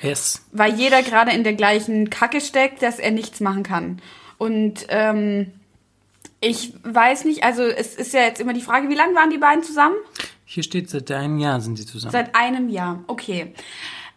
[0.00, 0.44] Yes.
[0.52, 4.02] weil jeder gerade in der gleichen Kacke steckt, dass er nichts machen kann.
[4.38, 5.52] Und ähm,
[6.40, 9.38] ich weiß nicht, also es ist ja jetzt immer die Frage, wie lange waren die
[9.38, 9.94] beiden zusammen?
[10.44, 12.12] Hier steht, seit einem Jahr sind sie zusammen.
[12.12, 13.54] Seit einem Jahr, okay.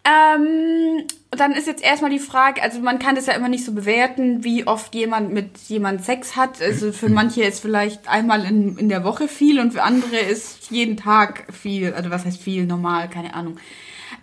[0.06, 3.72] Ähm, dann ist jetzt erstmal die Frage, also man kann das ja immer nicht so
[3.72, 6.62] bewerten, wie oft jemand mit jemand Sex hat.
[6.62, 10.70] Also für manche ist vielleicht einmal in, in der Woche viel und für andere ist
[10.70, 11.92] jeden Tag viel.
[11.92, 13.58] Also was heißt viel, normal, keine Ahnung.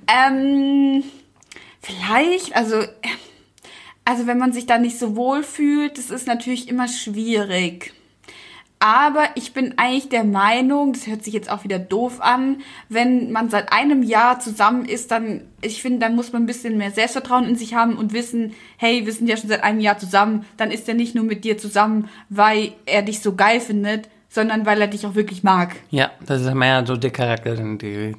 [0.07, 1.03] Ähm,
[1.81, 2.81] vielleicht, also,
[4.05, 7.93] also wenn man sich da nicht so wohl fühlt, das ist natürlich immer schwierig.
[8.83, 12.57] Aber ich bin eigentlich der Meinung, das hört sich jetzt auch wieder doof an,
[12.89, 16.77] wenn man seit einem Jahr zusammen ist, dann, ich finde, dann muss man ein bisschen
[16.77, 19.99] mehr Selbstvertrauen in sich haben und wissen, hey, wir sind ja schon seit einem Jahr
[19.99, 24.09] zusammen, dann ist er nicht nur mit dir zusammen, weil er dich so geil findet,
[24.27, 25.77] sondern weil er dich auch wirklich mag.
[25.89, 28.17] Ja, das ist mehr so der Charakter, die,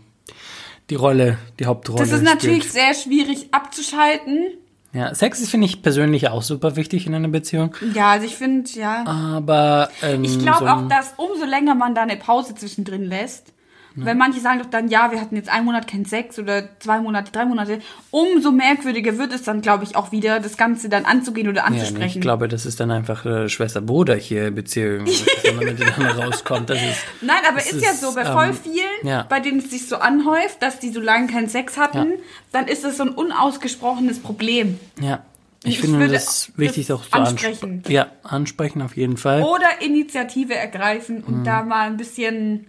[0.88, 1.98] die Rolle, die Hauptrolle.
[1.98, 2.72] Das ist natürlich spielt.
[2.72, 4.52] sehr schwierig abzuschalten.
[4.94, 7.74] Ja, Sex ist, finde ich, persönlich auch super wichtig in einer Beziehung.
[7.94, 9.04] Ja, also ich finde, ja.
[9.04, 13.52] Aber ähm, Ich glaube so auch, dass umso länger man da eine Pause zwischendrin lässt,
[13.96, 16.98] weil manche sagen doch dann, ja, wir hatten jetzt einen Monat keinen Sex oder zwei
[17.00, 17.80] Monate, drei Monate,
[18.10, 21.70] umso merkwürdiger wird es dann, glaube ich, auch wieder, das Ganze dann anzugehen oder Ja,
[21.70, 22.18] nee, anzusprechen.
[22.18, 25.06] ich glaube, das ist dann einfach äh, Schwester-Bruder hier Beziehung,
[25.42, 26.70] wenn man miteinander rauskommt.
[26.70, 29.22] Das ist, Nein, aber das ist, ja so, bei voll ähm, vielen, ja.
[29.28, 32.16] bei denen es sich so anhäuft, dass die so lange keinen Sex hatten, Ja.
[32.52, 34.78] dann ist es so ein unausgesprochenes Problem.
[35.00, 35.22] Ja,
[35.62, 37.70] ich, Ich finde das wichtig, das auch zu ansprechen.
[37.76, 37.92] ansprechen.
[37.94, 39.42] Ja, ansprechen auf jeden Fall.
[39.42, 41.44] Oder Initiative ergreifen und Mhm.
[41.44, 42.66] da mal ein bisschen,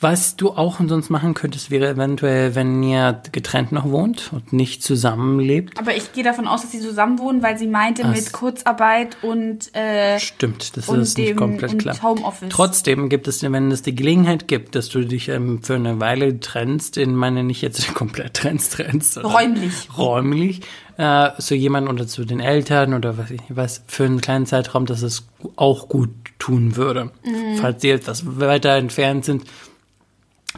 [0.00, 4.82] Was du auch sonst machen könntest, wäre eventuell, wenn ihr getrennt noch wohnt und nicht
[4.82, 5.78] zusammenlebt.
[5.78, 8.14] aber ich gehe davon aus, dass sie zusammen wohnen, weil sie meinte Ach.
[8.14, 12.00] mit Kurzarbeit und äh, Stimmt, das und ist nicht dem- komplett und klar.
[12.02, 12.48] Homeoffice.
[12.50, 16.38] Trotzdem gibt es, wenn es die Gelegenheit gibt, dass du dich ähm, für eine Weile
[16.38, 19.22] trennst, in meine nicht jetzt komplett trennst, trennst.
[19.22, 19.88] Räumlich.
[19.98, 20.60] Räumlich.
[20.96, 24.46] Äh, zu jemandem oder zu den Eltern oder was ich nicht weiß, für einen kleinen
[24.46, 27.12] Zeitraum, dass es auch gut tun würde.
[27.24, 27.56] Mhm.
[27.60, 29.44] Falls sie etwas weiter entfernt sind,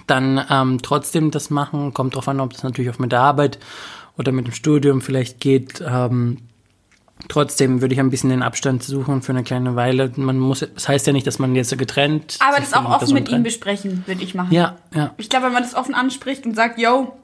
[0.06, 1.94] dann ähm, trotzdem das machen.
[1.94, 3.58] Kommt drauf an, ob das natürlich auch mit der Arbeit
[4.16, 5.82] oder mit dem Studium vielleicht geht.
[5.86, 6.38] Ähm,
[7.28, 10.12] trotzdem würde ich ein bisschen den Abstand suchen für eine kleine Weile.
[10.16, 12.38] Man muss, das heißt ja nicht, dass man jetzt so getrennt.
[12.40, 13.44] Aber das auch offen mit ihm trennt.
[13.44, 14.52] besprechen, würde ich machen.
[14.52, 15.14] Ja, ja.
[15.16, 17.16] Ich glaube, wenn man das offen anspricht und sagt, yo,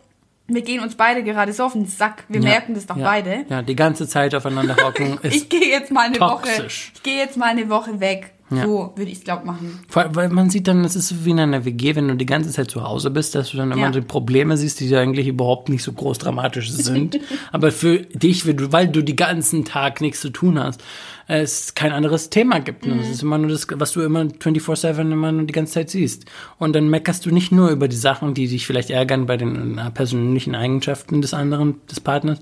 [0.49, 3.05] wir gehen uns beide gerade so auf den Sack, wir ja, merken das doch ja,
[3.05, 3.45] beide.
[3.49, 6.93] Ja, die ganze Zeit aufeinander hocken ist Ich gehe jetzt mal eine Woche, toxisch.
[6.95, 8.33] ich gehe jetzt mal eine Woche weg.
[8.51, 8.65] Ja.
[8.65, 9.81] So würde ich es, glaube machen.
[9.89, 12.27] Vor Weil man sieht dann, es ist so wie in einer WG, wenn du die
[12.27, 13.91] ganze Zeit zu Hause bist, dass du dann immer Ja.
[13.91, 17.19] die Probleme siehst, die eigentlich überhaupt nicht so groß dramatisch sind.
[17.53, 20.81] Aber für dich, weil du, weil du die ganzen Tag nichts zu tun hast,
[21.29, 22.87] es kein anderes Thema gibt.
[22.87, 23.01] Mhm.
[23.01, 26.25] Es ist immer nur das, was du immer 24-7 immer nur die ganze Zeit siehst.
[26.59, 29.79] Und dann meckerst du nicht nur über die Sachen, die dich vielleicht ärgern bei den
[29.79, 32.39] äh, persönlichen Eigenschaften des anderen, des Partners,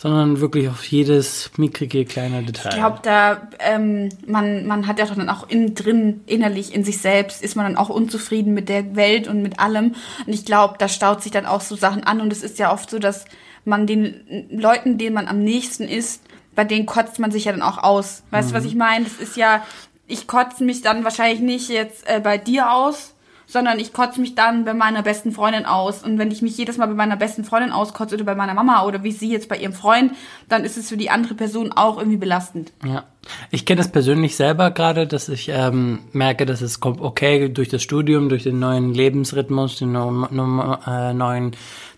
[0.00, 2.70] sondern wirklich auf jedes mickrige kleine Detail.
[2.70, 6.82] Ich glaube, da, ähm, man, man hat ja doch dann auch innen drin, innerlich in
[6.82, 9.94] sich selbst, ist man dann auch unzufrieden mit der Welt und mit allem.
[10.26, 12.20] Und ich glaube, da staut sich dann auch so Sachen an.
[12.20, 13.26] Und es ist ja oft so, dass
[13.64, 16.20] man den Leuten, denen man am nächsten ist,
[16.54, 18.22] bei denen kotzt man sich ja dann auch aus.
[18.30, 19.04] Weißt du, was ich meine?
[19.04, 19.64] Das ist ja,
[20.06, 23.14] ich kotze mich dann wahrscheinlich nicht jetzt äh, bei dir aus,
[23.46, 26.02] sondern ich kotze mich dann bei meiner besten Freundin aus.
[26.02, 28.84] Und wenn ich mich jedes Mal bei meiner besten Freundin auskotze oder bei meiner Mama
[28.84, 30.12] oder wie sie jetzt bei ihrem Freund,
[30.48, 32.72] dann ist es für die andere Person auch irgendwie belastend.
[32.84, 33.04] Ja,
[33.50, 37.68] ich kenne das persönlich selber gerade, dass ich ähm, merke, dass es kommt okay durch
[37.68, 41.52] das Studium, durch den neuen Lebensrhythmus, den no, no, äh, neuen,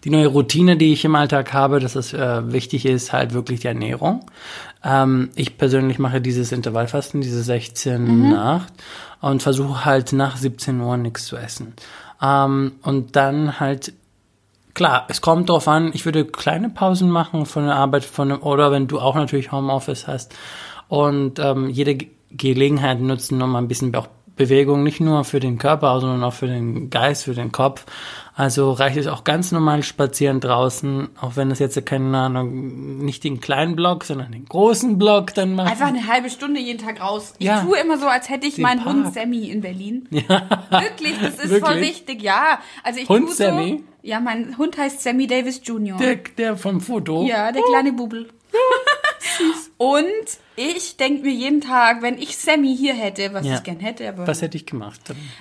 [0.07, 3.61] die neue Routine, die ich im Alltag habe, dass es äh, wichtig ist, halt wirklich
[3.61, 4.25] die Ernährung.
[4.85, 8.73] Ähm, ich persönlich mache dieses Intervallfasten, diese 16 Nacht
[9.21, 11.75] und versuche halt nach 17 Uhr nichts zu essen.
[12.23, 13.93] Ähm, und dann halt
[14.75, 18.43] Klar, es kommt drauf an, ich würde kleine Pausen machen von der Arbeit, von dem,
[18.43, 20.35] oder wenn du auch natürlich Homeoffice hast
[20.89, 25.59] und ähm, jede Ge- Gelegenheit nutzen, um ein bisschen auch Bewegung, nicht nur für den
[25.59, 27.85] Körper, sondern auch für den Geist, für den Kopf.
[28.35, 33.25] Also reicht es auch ganz normal spazieren draußen, auch wenn es jetzt keine Ahnung, nicht
[33.25, 35.69] den kleinen Block, sondern den großen Block dann machen.
[35.69, 37.33] Einfach eine halbe Stunde jeden Tag raus.
[37.39, 37.63] Ich Ja.
[37.63, 39.15] tue immer so, als hätte ich meinen Hund Park.
[39.15, 40.07] Sammy in Berlin.
[40.11, 41.81] Wirklich, das ist voll Wirklich?
[41.89, 42.59] wichtig, ja.
[42.85, 43.83] Also ich Hund tue so, Sammy?
[44.03, 45.97] Ja, mein Hund heißt Sammy Davis Jr.
[45.97, 47.25] der, der vom Foto.
[47.27, 48.29] Ja, der kleine Bubel.
[49.79, 50.05] Und
[50.57, 53.57] ich denke mir jeden Tag, wenn ich Sammy hier hätte, was Ja.
[53.57, 55.01] ich gern hätte, aber Was hätte ich gemacht?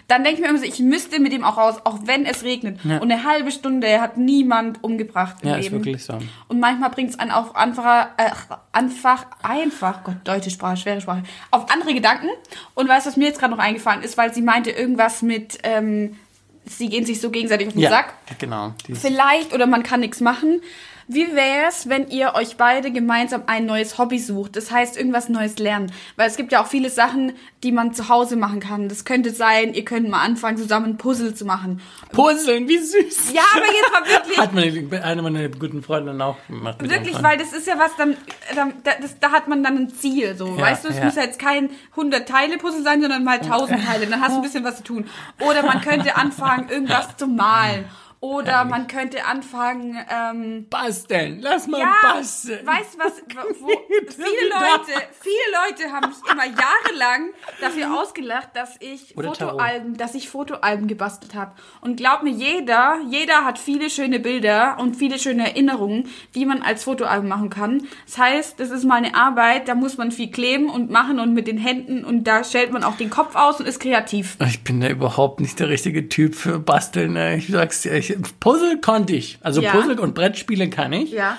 [0.09, 2.43] dann denke ich mir immer so, ich müsste mit ihm auch raus, auch wenn es
[2.43, 2.79] regnet.
[2.83, 2.97] Ja.
[2.97, 5.77] Und eine halbe Stunde hat niemand umgebracht im Ja, ist Leben.
[5.85, 6.17] wirklich so.
[6.49, 8.29] Und manchmal bringt es einen auf einfach, äh,
[8.73, 12.27] einfach, einfach, Gott, deutsche Sprache, schwere Sprache, auf andere Gedanken.
[12.73, 15.59] Und weißt du, was mir jetzt gerade noch eingefallen ist, weil sie meinte irgendwas mit,
[15.63, 16.17] ähm,
[16.65, 18.13] sie gehen sich so gegenseitig auf den Ja, Sack.
[18.39, 18.73] genau.
[18.93, 20.61] Vielleicht, oder man kann nichts machen.
[21.07, 24.55] Wie wär's, wenn ihr euch beide gemeinsam ein neues Hobby sucht?
[24.55, 25.91] Das heißt, irgendwas Neues lernen.
[26.15, 28.89] Weil es gibt ja auch viele Sachen, die man zu Hause machen kann.
[28.89, 31.81] Das könnte sein, ihr könnt mal anfangen, zusammen Puzzle zu machen.
[32.11, 33.33] Puzzeln, wie süß.
[33.33, 34.37] Ja, aber jetzt mal wirklich.
[34.39, 36.77] Hat meine, eine meiner guten Freundinnen auch gemacht.
[36.81, 38.17] Wirklich, weil das ist ja was, dann,
[38.55, 41.05] dann da, das, da hat man dann ein Ziel, so, Ja, weißt du, es ja.
[41.05, 44.37] muss ja jetzt kein 100 Teile Puzzle sein, sondern mal 1000 Teile, dann hast du
[44.37, 45.05] ein bisschen was zu tun.
[45.39, 47.85] Oder man könnte anfangen, irgendwas zu malen.
[48.25, 52.65] Oder man könnte anfangen, ähm, Basteln, lass mal ja, basteln.
[52.65, 53.21] weißt du was,
[53.61, 53.67] wo,
[54.09, 57.29] viele Leute, viele Leute haben mich immer jahrelang
[57.61, 59.51] dafür ausgelacht, dass ich Oder Tarot.
[59.51, 61.51] Fotoalben, dass ich Fotoalben gebastelt habe.
[61.81, 66.63] Und glaub mir, jeder, jeder hat viele schöne Bilder und viele schöne Erinnerungen, die man
[66.63, 67.87] als Fotoalbum machen kann.
[68.07, 71.35] Das heißt, das ist mal eine Arbeit, da muss man viel kleben und machen und
[71.35, 74.35] mit den Händen und da stellt man auch den Kopf aus und ist kreativ.
[74.47, 77.13] Ich bin da überhaupt nicht der richtige Typ für Basteln.
[77.13, 77.35] ne?
[77.37, 79.37] Ich sag's dir, ich, Puzzle konnte ich.
[79.41, 79.71] Also Ja.
[79.71, 81.11] Puzzle und Brettspiele kann ich.
[81.11, 81.37] Ja.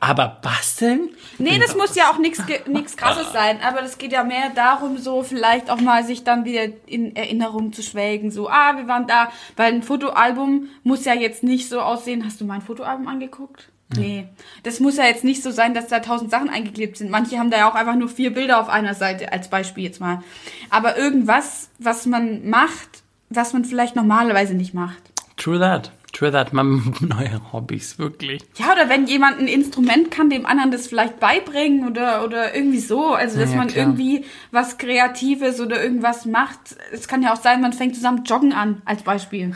[0.00, 1.08] Aber basteln?
[1.38, 4.98] Nee, das muss ja auch nichts nichts krasses sein, aber das geht ja mehr darum,
[4.98, 9.06] so vielleicht auch mal sich dann wieder in Erinnerung zu schwelgen, so, ah, wir waren
[9.06, 12.26] da, weil ein Fotoalbum muss ja jetzt nicht so aussehen.
[12.26, 13.70] Hast du mein Fotoalbum angeguckt?
[13.96, 14.26] Nee,
[14.62, 17.10] das muss ja jetzt nicht so sein, dass da tausend Sachen eingeklebt sind.
[17.10, 20.00] Manche haben da ja auch einfach nur vier Bilder auf einer Seite, als Beispiel jetzt
[20.00, 20.22] mal.
[20.68, 25.13] Aber irgendwas, was man macht, was man vielleicht normalerweise nicht macht.
[25.44, 25.90] True that.
[26.14, 26.54] True that.
[26.54, 28.40] Man, neue Hobbys, wirklich.
[28.56, 32.78] Ja, oder wenn jemand ein Instrument kann, dem anderen das vielleicht beibringen oder, oder irgendwie
[32.80, 33.12] so.
[33.12, 33.84] Also, dass Ja, man klar.
[33.88, 36.58] irgendwie was Kreatives oder irgendwas macht.
[36.92, 39.54] Es kann ja auch sein, man fängt zusammen Joggen an, als Beispiel.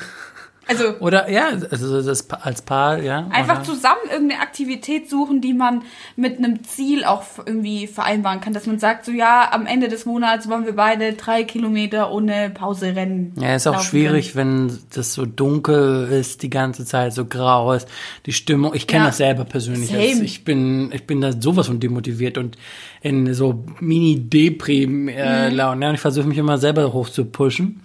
[0.69, 3.27] Also, Oder ja, also das als Paar, ja.
[3.31, 5.83] einfach oder, zusammen irgendeine Aktivität suchen, die man
[6.15, 8.53] mit einem Ziel auch irgendwie vereinbaren kann.
[8.53, 12.51] Dass man sagt, so, ja, am Ende des Monats wollen wir beide drei Kilometer ohne
[12.51, 13.33] Pause rennen.
[13.41, 17.89] Ja, ist auch schwierig, wenn das so dunkel ist die ganze Zeit, so grau ist.
[18.27, 19.09] Die Stimmung, ich kenne Ja.
[19.09, 19.95] das selber persönlich.
[19.95, 22.59] Also ich bin, ich bin da sowas von demotiviert und
[23.01, 25.77] in so Mini-Deprim-Laune.
[25.77, 25.83] Mhm.
[25.83, 27.81] Ja, und ich versuche mich immer selber hoch zu pushen.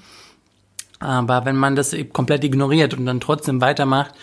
[1.03, 4.13] Aber wenn man das komplett ignoriert und dann trotzdem weitermacht,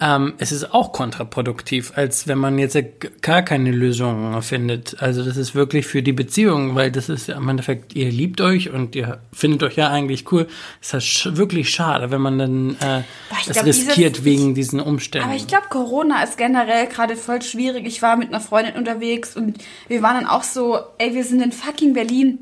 [0.00, 2.76] ähm, es ist auch kontraproduktiv, als wenn man jetzt
[3.20, 5.00] gar keine Lösung findet.
[5.00, 8.40] Also das ist wirklich für die Beziehung, weil das ist ja im Endeffekt, ihr liebt
[8.40, 10.48] euch und ihr findet euch ja eigentlich cool.
[10.80, 13.02] Es ist sch wirklich schade, wenn man dann äh,
[13.46, 15.28] das glaub, riskiert dieses- wegen diesen Umständen.
[15.28, 17.86] Aber ich glaube, Corona ist generell gerade voll schwierig.
[17.86, 21.40] Ich war mit einer Freundin unterwegs und wir waren dann auch so, ey, wir sind
[21.42, 22.40] in fucking Berlin.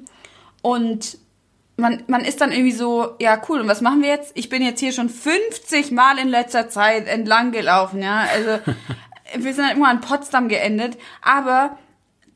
[0.63, 1.19] Und
[1.81, 4.33] man, man ist dann irgendwie so, ja, cool, und was machen wir jetzt?
[4.35, 8.25] Ich bin jetzt hier schon 50 Mal in letzter Zeit entlang gelaufen, ja.
[8.33, 8.59] Also,
[9.37, 10.97] wir sind dann immer an Potsdam geendet.
[11.23, 11.79] Aber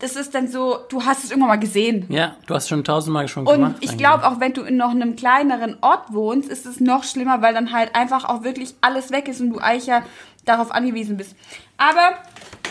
[0.01, 2.07] das ist dann so, du hast es irgendwann mal gesehen.
[2.09, 3.77] ja, du hast schon tausendmal schon Und gemacht.
[3.81, 3.99] ich eigentlich.
[3.99, 7.55] glaube, auch wenn du in noch einem kleineren Ort wohnst, ist es noch schlimmer, weil
[7.55, 10.03] dann halt einfach auch wirklich alles weg ist und du eigentlich ja
[10.45, 11.35] darauf angewiesen bist.
[11.79, 12.17] Aber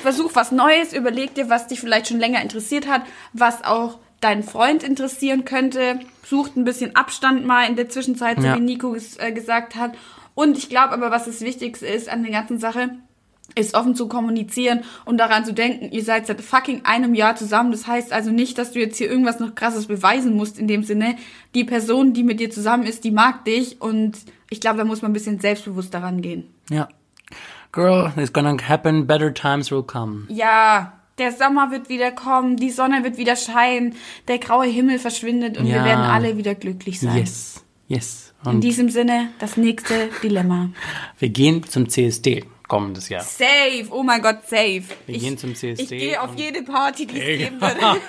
[0.02, 4.44] versuch was Neues, überleg dir, was dich vielleicht schon länger interessiert hat, was auch deinen
[4.44, 6.00] Freund interessieren könnte.
[6.26, 8.56] Sucht ein bisschen Abstand mal in der Zwischenzeit, so Ja.
[8.56, 9.92] wie Nico es äh, gesagt hat.
[10.36, 12.90] Und ich glaube aber, was das Wichtigste ist an der ganzen Sache,
[13.56, 17.72] ist offen zu kommunizieren und daran zu denken, ihr seid seit fucking einem Jahr zusammen.
[17.72, 20.84] Das heißt also nicht, dass du jetzt hier irgendwas noch krasses beweisen musst in dem
[20.84, 21.18] Sinne.
[21.54, 24.18] Die Person, die mit dir zusammen ist, die mag dich und
[24.50, 26.46] ich glaube, da muss man ein bisschen selbstbewusst daran gehen.
[26.70, 26.88] Ja.
[27.72, 30.24] Girl, it's gonna happen, better times will come.
[30.30, 33.96] Ja, der Sommer wird wieder kommen, die Sonne wird wieder scheinen,
[34.28, 35.86] der graue Himmel verschwindet und wir Ja.
[35.86, 37.18] werden alle wieder glücklich sein.
[37.18, 38.34] Yes, yes.
[38.46, 40.70] In Und diesem Sinne, das nächste Dilemma.
[41.20, 43.22] wir gehen zum CSD kommendes Jahr.
[43.24, 44.84] Safe, oh mein Gott, safe.
[45.06, 47.78] Wir ich, gehen zum CSD Ich gehe auf jede Party, die es geben wird.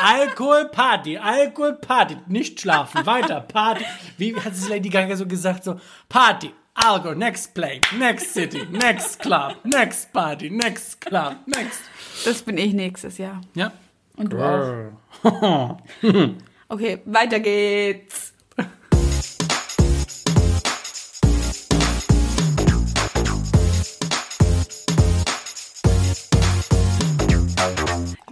[0.00, 3.84] Alkoholparty, Alkoholparty, nicht schlafen, weiter, Party.
[4.18, 5.64] Wie hat es Lady Gaga so gesagt?
[5.64, 11.82] So, Party, Alkohol, next play, next city, next club, next party, next club, next.
[12.24, 13.42] Das bin ich nächstes Jahr.
[13.54, 13.72] Ja.
[14.16, 15.78] Und du auch.
[16.68, 18.32] Okay, weiter geht's.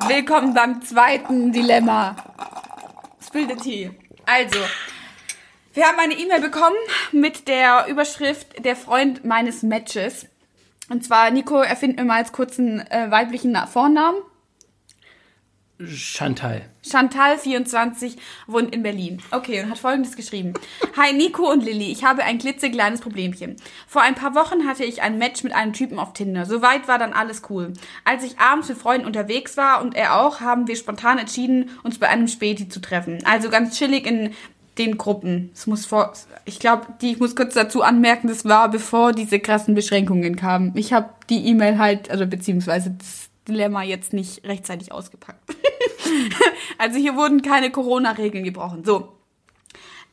[0.09, 2.17] Willkommen beim zweiten Dilemma.
[3.23, 3.91] Spill the tea.
[4.25, 4.59] Also,
[5.73, 6.77] wir haben eine E-Mail bekommen
[7.13, 10.27] mit der Überschrift Der Freund meines Matches.
[10.89, 14.19] Und zwar, Nico, erfind mir mal als kurzen äh, weiblichen Vornamen.
[15.87, 16.63] Chantal.
[16.83, 19.23] Chantal, 24, wohnt in Berlin.
[19.31, 20.53] Okay, und hat folgendes geschrieben.
[20.97, 23.57] Hi Nico und Lilly, ich habe ein klitzekleines Problemchen.
[23.87, 26.45] Vor ein paar Wochen hatte ich ein Match mit einem Typen auf Tinder.
[26.45, 27.73] Soweit war dann alles cool.
[28.05, 31.99] Als ich abends mit Freunden unterwegs war und er auch, haben wir spontan entschieden, uns
[31.99, 33.19] bei einem Späti zu treffen.
[33.25, 34.35] Also ganz chillig in
[34.81, 35.51] den Gruppen.
[35.55, 36.13] Es muss vor,
[36.47, 40.73] ich glaube, die, ich muss kurz dazu anmerken, das war bevor diese krassen Beschränkungen kamen.
[40.75, 45.39] Ich habe die E-Mail halt, also beziehungsweise das Dilemma jetzt nicht rechtzeitig ausgepackt.
[46.79, 48.85] also hier wurden keine Corona-Regeln gebrochen.
[48.85, 49.17] So.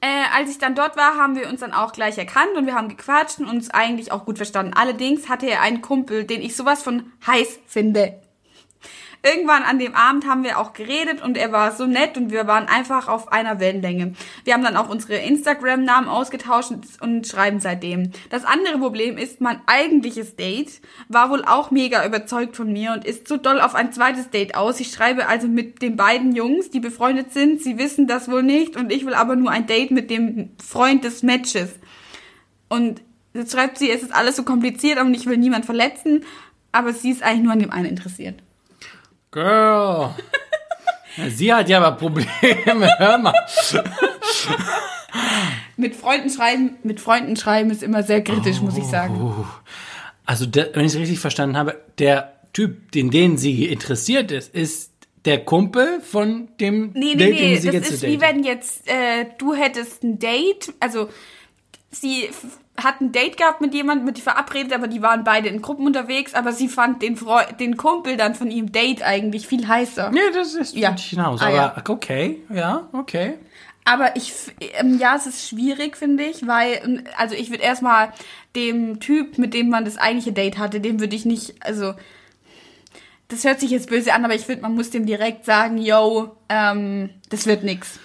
[0.01, 2.75] Äh, als ich dann dort war, haben wir uns dann auch gleich erkannt und wir
[2.75, 4.73] haben gequatscht und uns eigentlich auch gut verstanden.
[4.75, 8.19] Allerdings hatte er einen Kumpel, den ich sowas von heiß finde.
[9.27, 12.47] Irgendwann an dem Abend haben wir auch geredet und er war so nett und wir
[12.47, 14.13] waren einfach auf einer Wellenlänge.
[14.45, 18.11] Wir haben dann auch unsere Instagram-Namen ausgetauscht und- schreiben seitdem.
[18.29, 23.03] Das andere Problem ist, mein eigentliches Date war wohl auch mega überzeugt von mir und
[23.03, 24.79] ist so doll auf ein zweites Date aus.
[24.79, 27.61] Ich schreibe also mit den beiden Jungs, die befreundet sind.
[27.61, 31.03] Sie wissen das wohl nicht und ich will aber nur ein Date mit dem Freund
[31.03, 31.71] des Matches.
[32.69, 33.01] Und
[33.33, 36.23] jetzt schreibt sie, es ist alles so kompliziert und ich will niemand verletzen,
[36.71, 38.41] aber sie ist eigentlich nur an dem einen interessiert.
[39.31, 40.15] Girl.
[41.29, 43.33] Sie hat ja aber Probleme, hör mal.
[45.75, 49.45] Mit Freunden schreiben, mit Freunden schreiben ist immer sehr kritisch, muss ich sagen.
[50.25, 54.53] Also, der, wenn ich es richtig verstanden habe, der Typ, in den sie interessiert ist,
[54.53, 54.91] ist
[55.25, 58.43] der Kumpel von dem Nee, nee, Date, nee, den sie das jetzt ist wie wenn
[58.43, 61.09] jetzt äh, du hättest ein Date, also
[61.91, 62.29] sie
[62.81, 65.87] hat ein Date gehabt mit jemandem, mit die verabredet, aber die waren beide in Gruppen
[65.87, 70.11] unterwegs, aber sie fand den, Freu den Kumpel dann von ihrem Date eigentlich viel heißer.
[70.11, 70.95] Nee, das ist Ja.
[70.95, 71.41] hinaus.
[71.41, 71.83] Ah, aber ja.
[71.87, 73.35] okay, ja, okay.
[73.83, 74.33] Aber ich,
[74.79, 78.11] ähm, ja, es ist schwierig, finde ich, weil, ähm, also ich würde erstmal
[78.55, 81.93] dem Typ, mit dem man das eigentliche Date hatte, dem würde ich nicht, also,
[83.29, 86.35] das hört sich jetzt böse an, aber ich finde, man muss dem direkt sagen, yo,
[86.49, 87.99] ähm, das wird nix.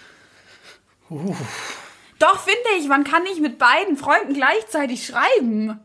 [2.22, 5.80] Doch, finde ich, man kann nicht mit beiden Freunden gleichzeitig schreiben.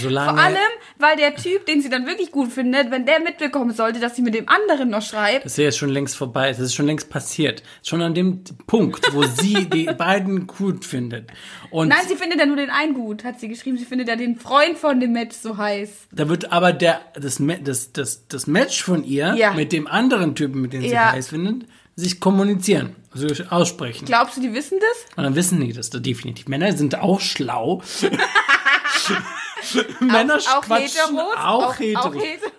[0.00, 0.56] Solange, Vor allem,
[0.98, 4.22] weil der Typ, den sie dann wirklich gut findet, wenn der mitbekommen sollte, dass sie
[4.22, 6.48] mit dem anderen noch schreibt, Das ist ja jetzt schon längst vorbei.
[6.48, 7.62] Das ist schon längst passiert.
[7.82, 11.30] Schon an dem Punkt, wo sie die beiden gut findet.
[11.70, 13.76] Und Nein, sie findet ja nur den einen gut, hat sie geschrieben.
[13.76, 16.08] Sie findet ja den Freund von dem Match so heiß.
[16.12, 19.52] da wird aber der, das, das, das, das Match von ihr Ja.
[19.52, 21.12] mit dem anderen Typen, mit dem sie Ja.
[21.12, 21.68] heiß findet,
[22.00, 24.06] sich kommunizieren, also aussprechen.
[24.06, 25.16] Glaubst du, die wissen das?
[25.16, 26.48] Und dann wissen die das definitiv.
[26.48, 27.82] Männer sind auch schlau.
[30.00, 31.36] Männer auch quatschen Heteros?
[31.36, 32.06] auch, Heteros.
[32.06, 32.50] Auch hetero.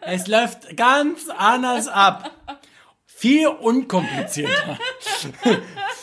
[0.00, 2.30] Es läuft ganz anders ab.
[3.06, 4.78] Viel unkomplizierter.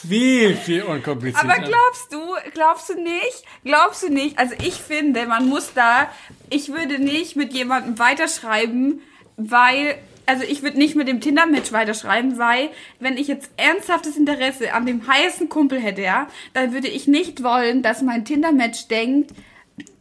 [0.08, 1.50] viel, viel unkomplizierter.
[1.50, 2.21] Aber glaubst du,
[2.54, 6.12] glaubst du nicht, glaubst du nicht, also ich finde, man muss da,
[6.52, 9.02] ich würde nicht mit jemandem weiterschreiben,
[9.36, 9.97] weil,
[10.28, 14.86] also ich würde nicht mit dem Tinder-Match weiterschreiben, weil, wenn ich jetzt ernsthaftes Interesse an
[14.86, 19.32] dem heißen Kumpel hätte, ja, dann würde ich nicht wollen, dass mein Tinder-Match denkt,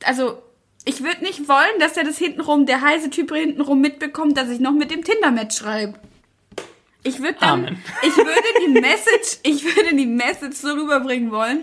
[0.05, 0.43] also,
[0.85, 4.61] ich würde nicht wollen, dass er das hintenrum, der heiße Typ hintenrum mitbekommt, dass ich
[4.61, 5.99] noch mit dem Tinder-Match schreibe.
[7.03, 7.83] Ich würde dann, Amen.
[8.03, 11.61] ich würde die Message, ich würde die Message so rüberbringen wollen.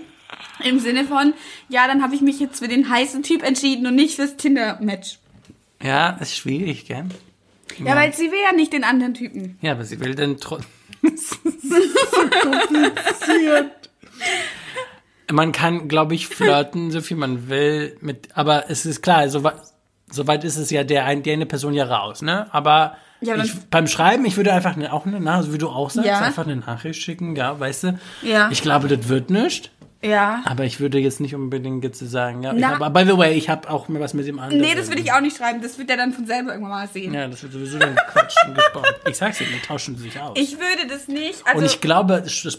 [0.63, 1.33] Im Sinne von,
[1.69, 5.19] ja, dann habe ich mich jetzt für den heißen Typ entschieden und nicht fürs Tinder-Match.
[5.81, 7.05] ja, ist schwierig, gell?
[7.79, 9.57] Ja, weil sie will ja nicht den anderen Typen.
[9.61, 10.69] Ja, aber sie will dann trotzdem.
[12.41, 13.71] kompliziert.
[15.31, 19.41] Man kann, glaube ich, flirten, so viel man will, mit, aber es ist klar, so,
[20.11, 22.53] soweit ist es ja der, ein- die eine Person ja raus, ne?
[22.53, 25.89] Aber Ja, ich, beim Schreiben, ich würde einfach eine, auch eine Nachricht, wie du auch
[25.89, 26.19] sagst, Ja.
[26.19, 27.99] einfach eine Nachricht schicken, ja, weißt du?
[28.21, 28.49] Ja.
[28.51, 29.71] Ich glaube, das wird nicht.
[30.03, 30.41] Ja.
[30.45, 33.33] Aber ich würde jetzt nicht unbedingt jetzt sagen, ja, ich Na- hab, by the way,
[33.35, 34.61] ich habe auch mir was mit dem anderen.
[34.61, 35.61] Nee, das würde ich auch nicht schreiben.
[35.61, 37.13] Das wird er dann von selber irgendwann mal sehen.
[37.13, 38.93] Ja, das wird sowieso dann Quatsch und gesprochen.
[39.09, 40.37] Ich sag's dir, die tauschen sich aus.
[40.37, 42.55] Ich würde das nicht, also, und ich glaube, das, das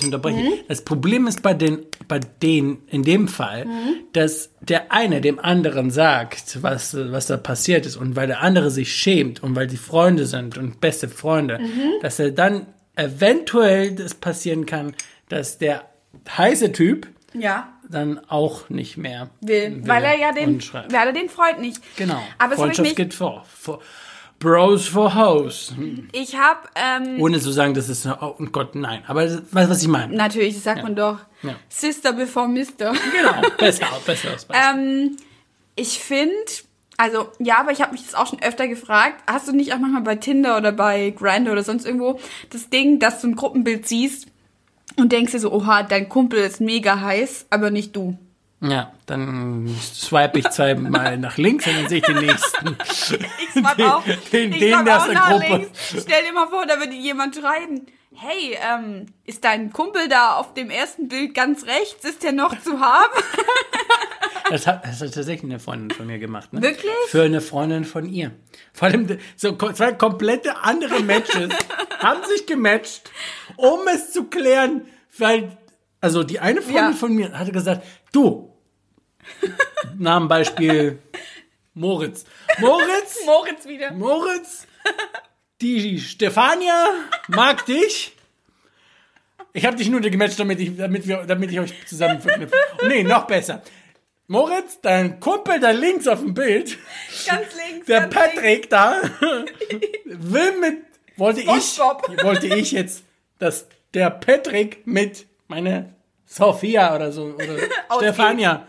[0.00, 0.38] ich unterbreche.
[0.38, 0.52] Mhm.
[0.66, 3.94] Das Problem ist bei den, bei denen in dem Fall, Mhm.
[4.12, 8.70] dass der eine dem anderen sagt, was, was da passiert ist und weil der andere
[8.70, 11.92] sich schämt und weil die Freunde sind und beste Freunde, Mhm.
[12.02, 14.94] dass er dann eventuell das passieren kann,
[15.28, 15.84] dass der
[16.36, 19.82] heiße Typ ja, dann auch nicht mehr will.
[19.84, 21.80] Weil er ja den, weil er den Freund nicht.
[21.96, 22.20] Genau.
[22.38, 23.44] Aber Freundschaft geht vor.
[23.46, 23.80] vor.
[24.40, 25.74] Bros for Hoes.
[26.12, 29.02] Ich habe, ähm, Ohne zu sagen, das ist, oh Gott, nein.
[29.08, 30.14] Aber weißt du, was ich meine?
[30.14, 31.18] natürlich, das sagt man doch.
[31.42, 31.56] Ja.
[31.68, 32.92] Sister before Mister.
[33.12, 34.36] Genau, besser, besser.
[34.52, 35.16] Ähm,
[35.74, 36.36] ich finde,
[36.96, 39.24] also ja, aber ich habe mich das auch schon öfter gefragt.
[39.26, 43.00] Hast du nicht auch manchmal bei Tinder oder bei Grindr oder sonst irgendwo das Ding,
[43.00, 44.28] dass du ein Gruppenbild siehst
[44.98, 48.18] und denkst dir so, oha, dein Kumpel ist mega heiß, aber nicht du.
[48.60, 52.76] ja, dann swipe ich zweimal nach links und dann sehe ich den nächsten.
[53.40, 55.56] Ich swipe auch, den- ich den swipe der auch nach Gruppe.
[55.56, 55.78] links.
[55.88, 60.54] Stell dir mal vor, da würde jemand schreiben, hey, ähm, ist dein Kumpel da auf
[60.54, 62.04] dem ersten Bild ganz rechts?
[62.04, 63.12] Ist der noch zu haben?
[64.50, 66.52] Das hat, das hat tatsächlich eine Freundin von mir gemacht.
[66.52, 66.62] Ne?
[66.62, 66.90] Wirklich?
[67.08, 68.32] Für eine Freundin von ihr.
[68.72, 71.50] Vor allem so zwei komplette andere Matches
[71.98, 73.10] haben sich gematcht,
[73.56, 74.86] um es zu klären,
[75.18, 75.56] weil
[76.00, 76.92] Also die eine Freundin Ja.
[76.92, 78.54] von mir hatte gesagt, du,
[79.98, 80.98] Namenbeispiel
[81.74, 82.24] Moritz.
[82.58, 83.92] Moritz, Moritz wieder.
[83.92, 84.66] Moritz,
[85.60, 86.86] die Stefania
[87.28, 88.14] mag dich.
[89.52, 92.54] Ich habe dich nur gematcht, damit ich, damit, wir, damit ich euch zusammen verknüpfe.
[92.86, 93.62] Nee, noch besser.
[94.30, 96.76] Moritz, dein Kumpel da links auf dem Bild,
[97.26, 97.86] Ganz links.
[97.86, 98.34] der ganz links.
[98.34, 99.00] Patrick da,
[100.04, 100.84] will mit,
[101.16, 103.04] wollte ich, wollte ich jetzt,
[103.38, 105.86] dass der Patrick mit meiner
[106.26, 107.56] Sophia oder so, oder.
[107.96, 108.66] Stefania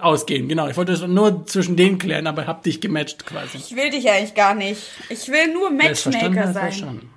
[0.00, 0.48] ausgehen.
[0.48, 3.58] Genau, ich wollte das nur zwischen denen klären, aber hab dich gematcht quasi.
[3.58, 4.82] Ich will dich eigentlich gar nicht.
[5.08, 6.62] Ich will nur Matchmaker hat, sein.
[6.62, 7.10] verstanden.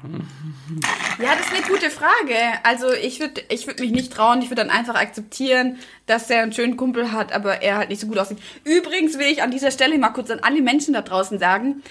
[1.22, 2.36] Ja, das ist eine gute Frage.
[2.64, 4.42] Also ich würde ich würd mich nicht trauen.
[4.42, 8.02] Ich würde dann einfach akzeptieren, dass er einen schönen Kumpel hat, aber er halt nicht
[8.02, 8.40] so gut aussieht.
[8.64, 11.84] Übrigens will ich an dieser Stelle mal kurz an alle Menschen da draußen sagen,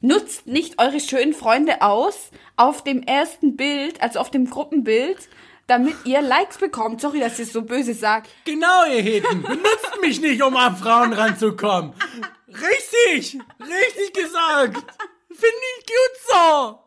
[0.00, 5.28] nutzt nicht eure schönen Freunde aus auf dem ersten Bild, also auf dem Gruppenbild,
[5.66, 7.00] damit ihr Likes bekommt.
[7.00, 8.28] Sorry, dass ich es so böse sage.
[8.44, 11.94] Genau, ihr Heten, benutzt mich nicht, um an Frauen ranzukommen.
[12.48, 14.76] Richtig, richtig gesagt.
[15.28, 16.78] Finde ich gut so.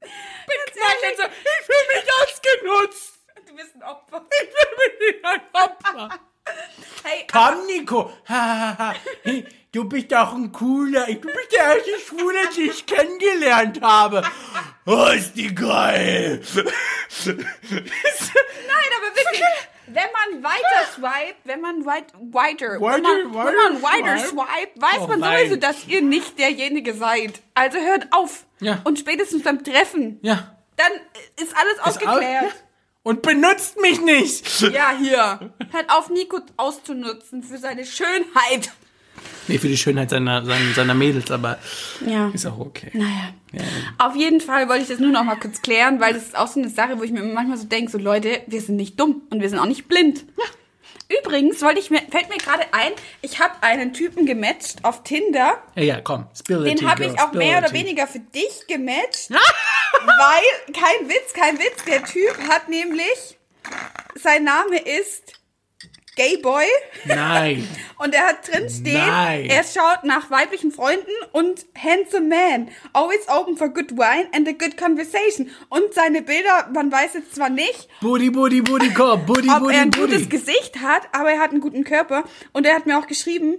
[0.00, 3.20] Bin knallend so, ich fühle mich ausgenutzt.
[3.46, 4.26] Du bist ein Opfer.
[4.42, 6.08] Ich fühle mich ein Opfer.
[7.04, 8.12] Hey, Komm, Nico.
[9.72, 11.06] Du bist doch ein cooler.
[11.06, 14.22] Du bist der erste Schwule, den ich kennengelernt habe.
[14.84, 16.42] Oh, ist die geil.
[17.24, 17.36] Nein,
[18.96, 19.42] aber wirklich,
[19.86, 24.18] wenn man weiter swipet, wenn man weit, weiter, wenn, Weiter, man, weiter wenn man weiter
[24.26, 24.80] swipe?
[24.80, 25.38] weiß Oh man nein.
[25.38, 27.40] sowieso, dass ihr nicht derjenige seid.
[27.54, 28.46] Also hört auf.
[28.60, 28.80] Ja.
[28.84, 30.56] Und spätestens beim Treffen, Ja.
[30.76, 30.90] dann
[31.40, 32.54] ist alles aufgeklärt.
[33.02, 34.60] Und benutzt mich nicht.
[34.60, 35.52] Ja, hier.
[35.70, 38.72] Hört auf, Nico auszunutzen für seine Schönheit.
[39.48, 41.58] Nee, für die Schönheit seiner, seiner, seiner Mädels, aber
[42.06, 42.30] Ja.
[42.32, 42.90] ist auch okay.
[42.92, 43.34] Naja.
[43.52, 43.62] Ja.
[43.98, 46.46] Auf jeden Fall wollte ich das nur noch mal kurz klären, weil das ist auch
[46.46, 49.22] so eine Sache, wo ich mir manchmal so denke, so Leute, wir sind nicht dumm
[49.30, 50.24] und wir sind auch nicht blind.
[51.24, 55.60] Übrigens wollte ich mir, fällt mir gerade ein, ich habe einen Typen gematcht auf Tinder.
[55.74, 56.26] Ja, ja, komm.
[56.38, 59.30] Spill Den habe ich auch mehr oder weniger für dich gematcht.
[59.30, 63.36] weil, kein Witz, kein Witz, der Typ hat nämlich,
[64.14, 65.29] sein Name ist
[66.16, 66.64] Gayboy.
[67.06, 67.66] Nein.
[67.98, 69.46] Und er hat drin stehen, Nein.
[69.50, 72.68] er schaut nach weiblichen Freunden und handsome man.
[72.94, 75.50] Always open for good wine and a good conversation.
[75.68, 79.26] Und seine Bilder, man weiß jetzt zwar nicht, Booty, booty, booty, Korb.
[79.26, 80.12] Booty, ob booty, er ein booty.
[80.12, 82.24] gutes Gesicht hat, aber er hat einen guten Körper.
[82.52, 83.56] Und er hat mir auch geschrieben,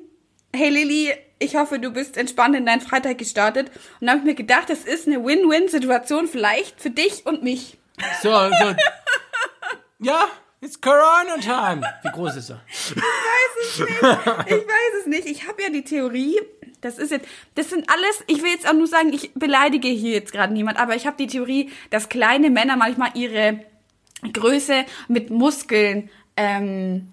[0.55, 3.69] hey Lilly, ich hoffe, du bist entspannt in deinen Freitag gestartet.
[3.99, 7.77] Und da habe ich mir gedacht, das ist eine Win-Win-Situation vielleicht für dich und mich.
[8.23, 8.75] So, so.
[10.03, 10.27] Ja,
[10.62, 11.82] it's Corona time.
[12.03, 12.62] Wie groß ist er?
[12.70, 13.89] Ich weiß es nicht.
[14.47, 15.26] Ich weiß es nicht.
[15.26, 16.39] Ich habe ja die Theorie,
[16.82, 20.14] das ist jetzt, das sind alles, ich will jetzt auch nur sagen, ich beleidige hier
[20.14, 23.59] jetzt gerade niemand, aber ich habe die Theorie, dass kleine Männer manchmal ihre
[24.34, 27.12] Größe mit Muskeln, ähm,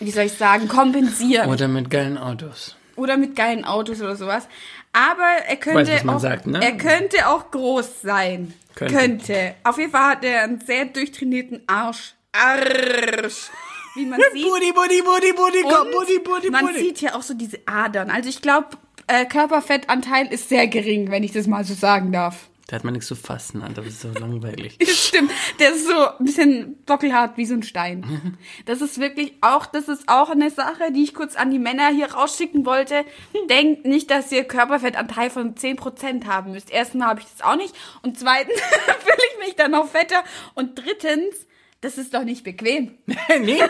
[0.00, 1.48] wie soll ich sagen, kompensieren.
[1.48, 2.76] Oder mit geilen Autos.
[2.96, 4.48] Oder mit geilen Autos oder sowas.
[4.92, 6.60] Aber er könnte was man auch, sagt, ne?
[6.62, 8.52] er könnte auch groß sein.
[8.74, 8.94] Könnte.
[8.94, 9.54] Könnte.
[9.62, 12.14] Auf jeden Fall hat er einen sehr durchtrainierten Arsch.
[12.32, 13.50] Arsch.
[13.94, 14.44] Wie man sieht.
[14.44, 15.86] Booty, booty, booty, Korb.
[15.86, 18.10] Und Booty, booty, man sieht ja auch so diese Adern.
[18.10, 18.68] Also ich glaube,
[19.08, 22.48] äh, Körperfettanteil ist sehr gering, wenn ich das mal so sagen darf.
[22.68, 23.82] Da hat man nichts zu fassen, Alter.
[23.82, 24.78] Das ist so langweilig.
[24.78, 25.32] Das stimmt.
[25.58, 28.38] Der ist so ein bisschen bockelhart wie so ein Stein.
[28.66, 31.88] Das ist wirklich auch, das ist auch eine Sache, die ich kurz an die Männer
[31.88, 33.04] hier rausschicken wollte.
[33.48, 36.70] Denkt nicht, dass ihr Körperfettanteil von 10% haben müsst.
[36.70, 37.74] Erstens habe ich das auch nicht.
[38.02, 40.22] Und zweitens fühle ich mich dann noch fetter.
[40.54, 41.34] Und drittens,
[41.80, 42.98] das ist doch nicht bequem.
[43.40, 43.60] nee.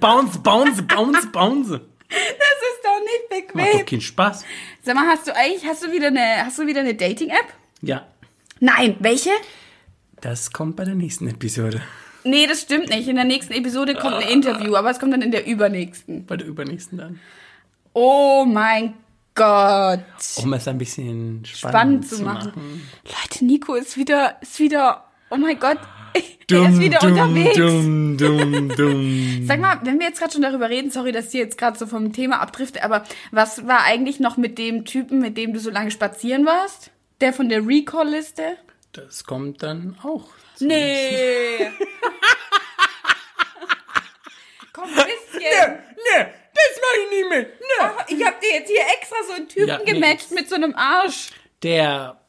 [0.00, 1.80] Bounce, bounce, bounce, bounce.
[2.08, 3.86] Das ist doch nicht Macht doch bequem.
[3.86, 4.44] keinen Spaß.
[4.82, 7.46] Sag mal, hast du eigentlich, hast du wieder eine, hast du wieder eine Dating-App?
[7.82, 8.06] Ja.
[8.60, 9.30] Nein, welche?
[10.20, 11.82] Das kommt bei der nächsten Episode.
[12.24, 13.08] Nee, das stimmt nicht.
[13.08, 16.26] In der nächsten Episode kommt ein Interview, aber es kommt dann in der übernächsten.
[16.26, 17.20] Bei der übernächsten dann.
[17.94, 18.94] Oh mein
[19.34, 20.00] Gott.
[20.36, 22.82] Um es ein bisschen spannend, Spannend zu machen.
[23.04, 25.78] Leute, Nico ist wieder, ist wieder, oh mein Gott,
[26.50, 27.56] er ist wieder unterwegs.
[27.56, 29.42] Dumm, dumm, dumm.
[29.46, 31.86] Sag mal, wenn wir jetzt gerade schon darüber reden, sorry, dass ich jetzt gerade so
[31.86, 35.70] vom Thema abdrifte, aber was war eigentlich noch mit dem Typen, mit dem du so
[35.70, 36.90] lange spazieren warst?
[37.20, 38.56] Der von der Recall-Liste?
[38.92, 40.28] Das kommt dann auch.
[40.58, 41.70] Nee.
[44.72, 45.78] Komm, ein bisschen.
[45.96, 47.48] Nee, das mach ich nie mit.
[47.60, 47.66] Nee.
[47.80, 49.92] Ach, ich hab dir jetzt hier extra so einen Typen Ja, nee.
[49.92, 51.30] gematcht mit so einem Arsch.
[51.62, 52.19] Der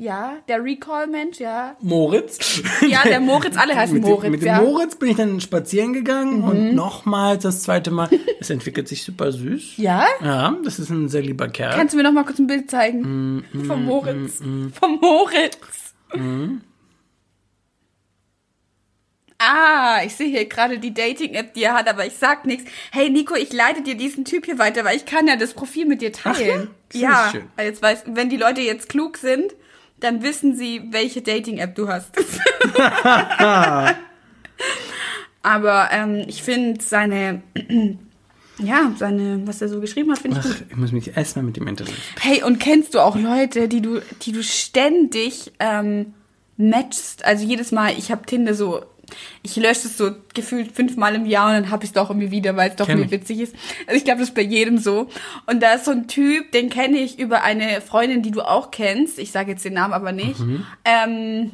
[0.00, 1.76] Ja, der Recall-Mensch, ja.
[1.80, 2.62] Moritz.
[2.88, 4.60] Ja, der Moritz, alle heißen mit Moritz, dem, mit dem ja.
[4.60, 4.66] Mhm.
[4.68, 8.08] Moritz bin ich dann spazieren gegangen und nochmals das zweite Mal.
[8.38, 9.76] Es entwickelt sich super süß.
[9.76, 10.06] Ja?
[10.22, 11.74] Ja, das ist ein sehr lieber Kerl.
[11.74, 13.42] Kannst du mir noch mal kurz ein Bild zeigen?
[13.52, 14.38] Mm, Vom Moritz.
[14.38, 15.58] Vom Moritz.
[19.38, 22.70] Ah, ich sehe hier gerade die Dating-App, die er hat, aber ich sag nichts.
[22.92, 25.86] Hey Nico, ich leite dir diesen Typ hier weiter, weil ich kann ja das Profil
[25.86, 26.70] mit dir teilen.
[26.92, 27.48] Sehr ja, schön.
[27.56, 29.54] weil jetzt weiß, wenn die Leute jetzt klug sind,
[30.00, 32.12] dann wissen sie, welche Dating-App du hast.
[35.42, 37.42] aber ähm, ich finde seine,
[38.58, 40.64] ja, seine, was er so geschrieben hat, finde ich gut.
[40.70, 41.94] Ich muss mich erstmal mit dem Internet.
[42.20, 46.14] Hey, und kennst du auch Leute, die du, die du ständig ähm,
[46.56, 47.24] matchst?
[47.24, 48.84] Also jedes Mal, ich habe Tinder so,
[49.42, 52.30] ich lösche es so gefühlt fünfmal im Jahr und dann hab ich es doch irgendwie
[52.30, 53.54] wieder, weil es doch irgendwie witzig ist.
[53.86, 55.08] Also ich glaube, das ist bei jedem so.
[55.46, 58.70] Und da ist so ein Typ, den kenne ich über eine Freundin, die du auch
[58.70, 59.18] kennst.
[59.18, 60.40] Ich sage jetzt den Namen aber nicht.
[60.84, 61.52] Ähm,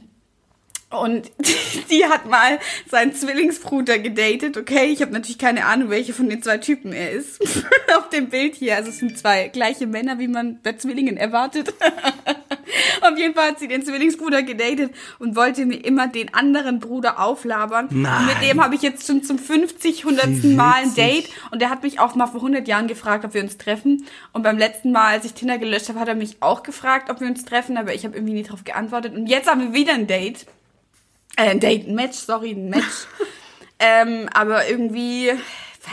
[0.95, 1.31] und
[1.91, 4.87] die hat mal seinen Zwillingsbruder gedatet, okay?
[4.87, 7.43] Ich habe natürlich keine Ahnung, welche von den zwei Typen er ist.
[7.97, 8.77] Auf dem Bild hier.
[8.77, 11.75] Also es sind zwei gleiche Männer, wie man bei Zwillingen erwartet.
[13.03, 17.21] Auf jeden Fall hat sie den Zwillingsbruder gedatet und wollte mir immer den anderen Bruder
[17.21, 17.89] auflabern.
[17.91, 18.21] Nein.
[18.21, 20.43] Und mit dem habe ich jetzt schon zum 50, 100.
[20.43, 20.95] Wie Mal ein.
[20.95, 21.29] Date.
[21.51, 24.07] Und der hat mich auch mal vor 100 Jahren gefragt, ob wir uns treffen.
[24.33, 27.21] Und beim letzten Mal, als ich Tinder gelöscht habe, hat er mich auch gefragt, ob
[27.21, 27.77] wir uns treffen.
[27.77, 29.15] Aber ich habe irgendwie nie darauf geantwortet.
[29.15, 30.47] Und jetzt haben wir wieder ein Date.
[31.37, 33.07] Äh, ein Date, ein Match, sorry, ein Match.
[33.78, 35.30] ähm, aber irgendwie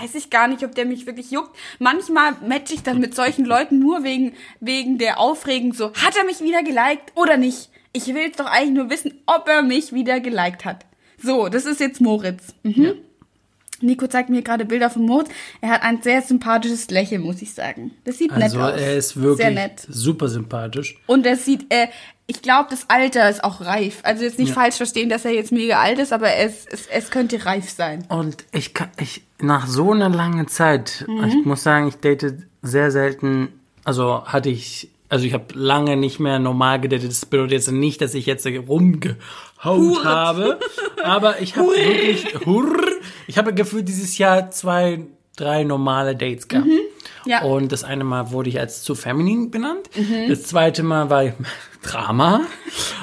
[0.02, 1.56] weiß ich gar nicht, ob der mich wirklich juckt.
[1.80, 6.24] Manchmal match ich dann mit solchen Leuten nur wegen, wegen der Aufregung so, hat er
[6.24, 7.70] mich wieder geliked oder nicht?
[7.94, 10.86] Ich will jetzt doch eigentlich nur wissen, ob er mich wieder geliked hat.
[11.22, 12.54] So, das ist jetzt Moritz.
[12.64, 12.94] Mhm.
[13.82, 15.30] Nico zeigt mir gerade Bilder von Moritz.
[15.60, 17.92] Er hat ein sehr sympathisches Lächeln, muss ich sagen.
[18.06, 18.80] Das sieht Also nett aus.
[18.82, 19.86] er ist wirklich Sehr nett.
[19.90, 20.98] super sympathisch.
[21.08, 21.88] Und er sieht, äh,
[22.32, 24.00] ich glaube, das Alter ist auch reif.
[24.04, 24.56] Also jetzt nicht Ja.
[24.56, 28.06] falsch verstehen, dass er jetzt mega alt ist, aber es, es, es könnte reif sein.
[28.08, 31.24] Und ich kann, ich, nach so einer langen Zeit, Mhm.
[31.26, 33.50] ich muss sagen, ich date sehr selten,
[33.84, 37.10] also hatte ich, also ich habe lange nicht mehr normal gedatet.
[37.12, 40.58] Das bedeutet jetzt nicht, dass ich jetzt rumgehaut habe,
[41.04, 42.78] aber ich habe wirklich, hurr,
[43.28, 45.02] ich habe gefühlt dieses Jahr zwei,
[45.36, 46.68] drei normale Dates gehabt.
[46.68, 46.80] Mhm.
[47.26, 47.44] Ja.
[47.44, 49.90] Und das eine Mal wurde ich als zu feminin benannt.
[49.96, 50.30] Mhm.
[50.30, 51.34] Das zweite Mal war ich
[51.84, 52.42] Drama.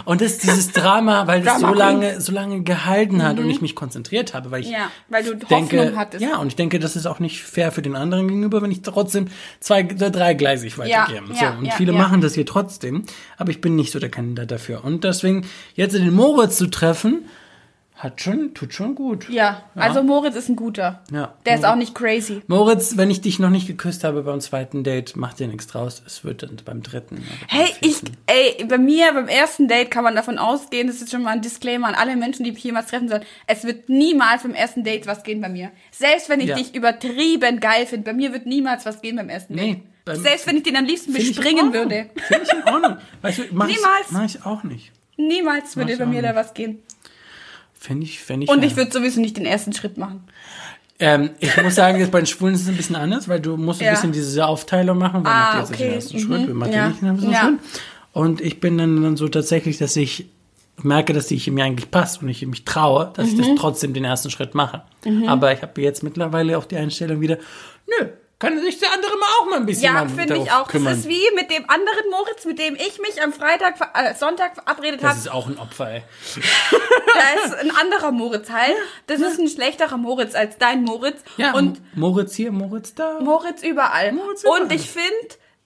[0.05, 3.61] Und das dieses Drama, weil das so Drama lange, so lange gehalten hat und ich
[3.61, 4.73] mich konzentriert habe, weil ich Mhm.
[4.75, 6.23] Ja, weil du denke, Hoffnung hattest.
[6.23, 8.83] ja, und ich denke, das ist auch nicht fair für den anderen gegenüber, wenn ich
[8.83, 9.27] trotzdem
[9.61, 11.17] zwei oder dreigleisig weitergehe.
[11.17, 13.03] Ja, so, ja, und viele machen das hier trotzdem,
[13.37, 14.85] aber ich bin nicht so der Kandidat dafür.
[14.85, 15.45] Und deswegen
[15.75, 17.25] jetzt den Moritz zu treffen,
[17.99, 19.29] hat schon, tut schon gut.
[19.29, 21.03] Ja, also Moritz ist ein guter.
[21.13, 21.35] Ja.
[21.45, 22.43] Der ist auch nicht crazy.
[22.47, 26.01] Moritz, wenn ich dich noch nicht geküsst habe beim zweiten Date, mach dir nichts draus.
[26.07, 27.25] Es wird dann beim dritten.
[27.49, 31.25] Hey, ich, ey, bei mir beim ersten Date kann man davon ausgehen, das ist schon
[31.25, 33.23] mal ein Disclaimer an alle Menschen, die mich jemals treffen sollen.
[33.49, 35.71] Es wird niemals beim ersten Date was gehen bei mir.
[35.91, 36.55] Selbst wenn ich Ja.
[36.57, 39.67] dich übertrieben geil finde, bei mir wird niemals was gehen beim ersten Date.
[39.67, 42.11] Nee, beim- Selbst wenn ich den am liebsten bespringen würde.
[42.29, 42.97] Finde ich in Ordnung.
[43.23, 44.07] Weißt du, mach Niemals.
[44.07, 44.93] Ich, mach ich auch nicht.
[45.17, 46.81] Niemals würde bei mir da was gehen.
[47.79, 48.51] Finde ich, finde ich.
[48.51, 50.25] Und ich würde sowieso nicht den ersten Schritt machen.
[51.01, 53.57] Ähm, ich muss sagen, jetzt bei den Schwulen ist es ein bisschen anders, weil du
[53.57, 53.93] musst ein Ja.
[53.93, 55.85] bisschen diese Aufteilung machen, weil Ah, macht jetzt okay.
[55.85, 56.21] den ersten Mhm.
[56.23, 56.83] Schritt, wer macht Ja.
[56.83, 57.41] den nicht den ersten Ja.
[57.41, 57.59] Schritt.
[58.13, 60.27] Und ich bin dann, dann so tatsächlich, dass ich
[60.83, 63.41] merke, dass ich mir eigentlich passt und ich mich traue, dass Mhm.
[63.41, 64.83] ich das trotzdem den ersten Schritt mache.
[65.29, 67.39] Aber ich habe jetzt mittlerweile auch die Einstellung wieder,
[67.87, 68.09] nö,
[68.41, 70.69] kann sich der andere mal auch mal ein bisschen Ja, finde ich auch.
[70.69, 70.93] kümmern.
[70.95, 74.55] Das ist wie mit dem anderen Moritz, mit dem ich mich am Freitag, äh, Sonntag
[74.55, 75.19] verabredet das habe.
[75.19, 76.03] ist auch ein Opfer, ey.
[77.15, 78.75] Da ist ein anderer Moritz halt.
[79.09, 81.21] Das ist ein schlechterer Moritz als dein Moritz.
[81.37, 83.19] Ja, Und Moritz hier, Moritz da.
[83.21, 84.13] Moritz überall.
[84.13, 84.63] Moritz überall.
[84.63, 85.09] Und ich finde,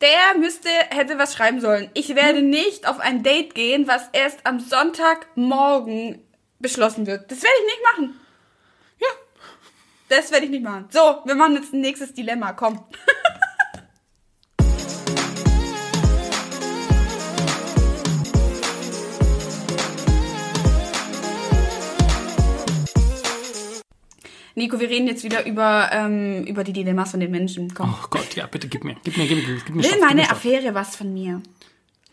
[0.00, 1.90] der müsste, hätte was schreiben sollen.
[1.94, 6.22] Ich werde nicht auf ein Date gehen, was erst am Sonntagmorgen
[6.58, 7.30] beschlossen wird.
[7.30, 8.20] Das werde ich nicht machen.
[10.12, 10.18] Ja.
[10.18, 10.86] Das werde ich nicht machen.
[10.90, 12.52] So, wir machen jetzt ein nächstes Dilemma.
[12.52, 12.80] Komm.
[24.54, 27.72] Nico, wir reden jetzt wieder über, ähm, über die Dilemmas von den Menschen.
[27.72, 27.94] Komm.
[27.98, 30.30] Oh Gott, ja, bitte gib mir, gib mir, gib mir, gib mir Will Stoff, meine.
[30.30, 31.40] Affäre was von mir?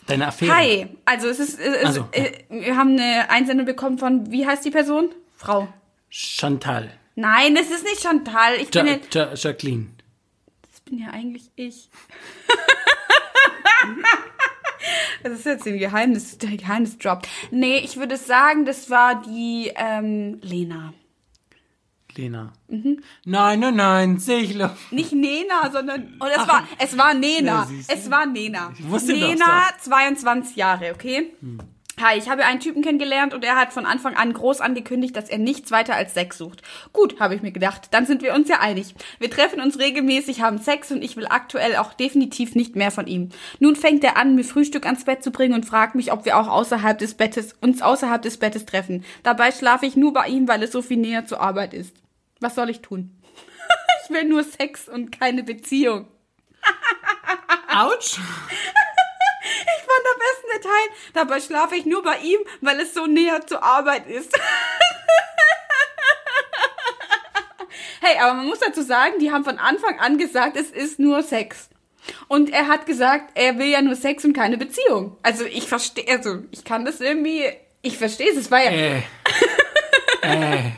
[0.08, 0.56] Deine Affäre.
[0.56, 4.64] Hi, also es ist, es, Also, äh, wir haben eine Einsendung bekommen von, wie heißt
[4.64, 5.10] die Person?
[5.36, 5.68] Frau.
[6.10, 6.99] Chantal.
[7.20, 8.56] Nein, es ist nicht Chantal.
[8.62, 9.88] Ich Ja, bin, ja, ja, Jacqueline.
[10.72, 11.90] das bin ja eigentlich ich.
[15.22, 17.28] Das ist jetzt ein Geheimnis, der Geheimnisdrop.
[17.52, 20.94] Nee, ich würde sagen, das war die ähm, Lena.
[22.16, 22.54] Lena.
[22.70, 23.04] Mhm.
[23.26, 24.78] Nein, nein, nein, Segler.
[24.92, 27.68] Nicht Nena, sondern oh, es war es war Nena.
[27.70, 28.72] Ja, es war Nena.
[28.80, 31.34] Ich wusste Nena, 22 Jahre, okay?
[32.02, 35.28] Hi, ich habe einen Typen kennengelernt und er hat von Anfang an groß angekündigt, dass
[35.28, 36.62] er nichts weiter als Sex sucht.
[36.94, 38.96] Gut, habe ich mir gedacht, dann sind wir uns ja einig.
[39.20, 43.06] Wir treffen uns regelmäßig, haben Sex und ich will aktuell auch definitiv nicht mehr von
[43.06, 43.30] ihm.
[43.60, 46.38] Nun fängt er an, mir Frühstück ans Bett zu bringen und fragt mich, ob wir
[46.38, 49.04] auch außerhalb des Bettes, uns außerhalb des Bettes treffen.
[49.24, 51.98] Dabei schlafe ich nur bei ihm, weil es so viel näher zur Arbeit ist.
[52.40, 53.12] Was soll ich tun?
[54.06, 56.08] ich will nur Sex und keine Beziehung.
[57.68, 58.20] Autsch!
[59.50, 63.06] Ich fand am besten der Teil, dabei schlafe ich nur bei ihm, weil es so
[63.06, 64.32] näher zur Arbeit ist.
[68.02, 71.24] hey, aber man muss dazu sagen, die haben von Anfang an gesagt, es ist nur
[71.24, 71.70] Sex.
[72.28, 75.18] Und er hat gesagt, er will ja nur Sex und keine Beziehung.
[75.22, 77.46] Also ich verstehe, also ich kann das irgendwie,
[77.82, 79.02] ich verstehe es, es war ja, Äh.
[80.22, 80.72] äh.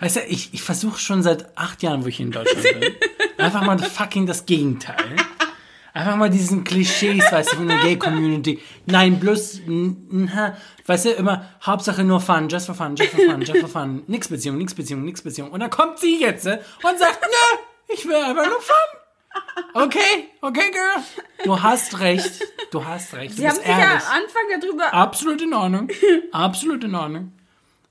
[0.00, 2.94] Weißt du, ich, ich versuche schon seit acht Jahren, wo ich in Deutschland bin,
[3.38, 5.16] einfach mal fucking das Gegenteil.
[5.98, 8.62] Einfach mal diesen Klischees, weißt du, von der Gay-Community.
[8.86, 9.62] Nein, bloß,
[10.86, 14.04] weißt du, immer, Hauptsache nur Fun, just for fun, just for fun, just for fun.
[14.06, 15.50] Nix Beziehung, nix Beziehung, nix Beziehung.
[15.50, 17.58] Und dann kommt sie jetzt äh, und sagt, nö,
[17.92, 19.74] ich will einfach nur Fun.
[19.74, 21.02] Okay, okay, Girl.
[21.42, 22.44] Du hast recht.
[22.70, 23.32] Du hast recht.
[23.32, 24.06] Du sie haben sich ja ehrlich.
[24.06, 25.88] am Anfang darüber Absolut in Ordnung.
[26.30, 27.32] Absolut in Ordnung.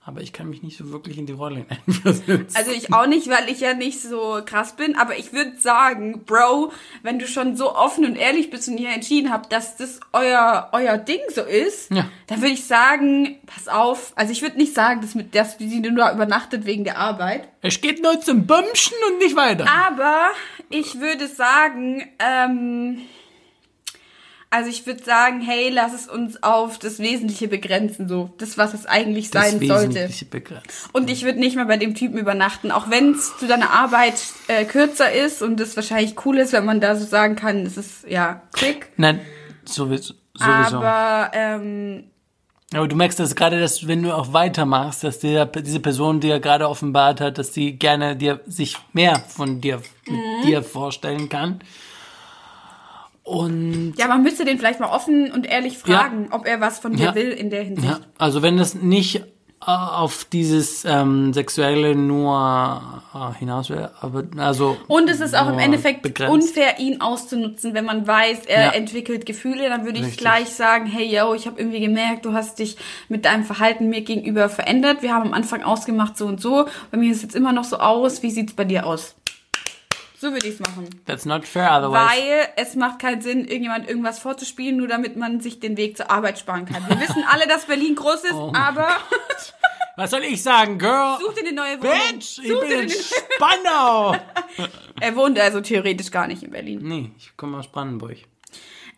[0.07, 2.55] Aber ich kann mich nicht so wirklich in die Rolle hineinversetzen.
[2.55, 6.23] Also ich auch nicht, weil ich ja nicht so krass bin, aber ich würde sagen,
[6.25, 6.71] Bro,
[7.03, 10.69] wenn du schon so offen und ehrlich bist und ihr entschieden habt, dass das euer,
[10.71, 12.05] euer Ding so ist, Ja.
[12.27, 15.81] dann würde ich sagen, pass auf, also ich würde nicht sagen, dass, mit, dass sie
[15.81, 19.65] nur da übernachtet wegen der Arbeit, es geht nur zum Bumschen und nicht weiter.
[19.89, 20.27] aber
[20.69, 22.99] ich würde sagen, ähm,
[24.49, 28.73] also ich würde sagen, hey, lass es uns auf das Wesentliche begrenzen, so, das, was
[28.73, 29.89] es eigentlich das sein sollte.
[29.95, 30.89] Wesentliche begrenzt.
[30.93, 34.15] Und ich würde nicht mehr bei dem Typen übernachten, auch wenn es zu deiner Arbeit
[34.47, 37.77] äh, kürzer ist und es wahrscheinlich cool ist, wenn man da so sagen kann, es
[37.77, 38.89] ist ja quick.
[38.97, 39.19] Nein,
[39.65, 40.13] sowieso.
[40.33, 40.77] sowieso.
[40.77, 42.03] Aber, Aber ähm,
[42.71, 46.69] du merkst das gerade, dass wenn du auch weitermachst, dass der, diese Person dir gerade
[46.69, 50.41] offenbart hat, dass sie gerne dir sich mehr von dir Mhm.
[50.43, 51.59] dir vorstellen kann.
[53.27, 56.93] Und ja, man müsste den vielleicht mal offen und ehrlich fragen, ob er was von
[56.93, 57.15] dir Ja.
[57.15, 57.85] will in der Hinsicht.
[57.85, 59.23] Ja, also wenn das nicht äh,
[59.65, 62.81] auf dieses ähm, Sexuelle nur
[63.13, 66.31] äh, hinaus wäre, aber also Und es ist auch im Endeffekt begrenzt.
[66.33, 68.71] unfair, ihn auszunutzen, wenn man weiß, er Ja.
[68.71, 72.59] entwickelt Gefühle, dann würde ich gleich sagen, hey yo, ich habe irgendwie gemerkt, du hast
[72.59, 72.77] dich
[73.09, 75.01] mit deinem Verhalten mir gegenüber verändert.
[75.01, 76.67] Wir haben am Anfang ausgemacht so und so.
[76.91, 78.23] Bei mir sieht es jetzt immer noch so aus.
[78.23, 79.15] Wie sieht's bei dir aus?
[80.19, 80.89] So würde ich es machen.
[81.05, 82.09] That's not fair otherwise.
[82.09, 86.09] Weil es macht keinen Sinn, irgendjemand irgendwas vorzuspielen, nur damit man sich den Weg zur
[86.09, 86.83] Arbeit sparen kann.
[86.89, 88.89] Wir wissen alle, dass Berlin groß ist, Oh aber
[89.95, 91.17] Was soll ich sagen, Girl?
[91.19, 91.93] such dir eine neue Wohnung.
[92.11, 94.15] Bitch, ich Such bin in Spandau.
[95.01, 96.79] er wohnt also theoretisch gar nicht in Berlin.
[96.81, 98.17] nee, ich komme aus Brandenburg.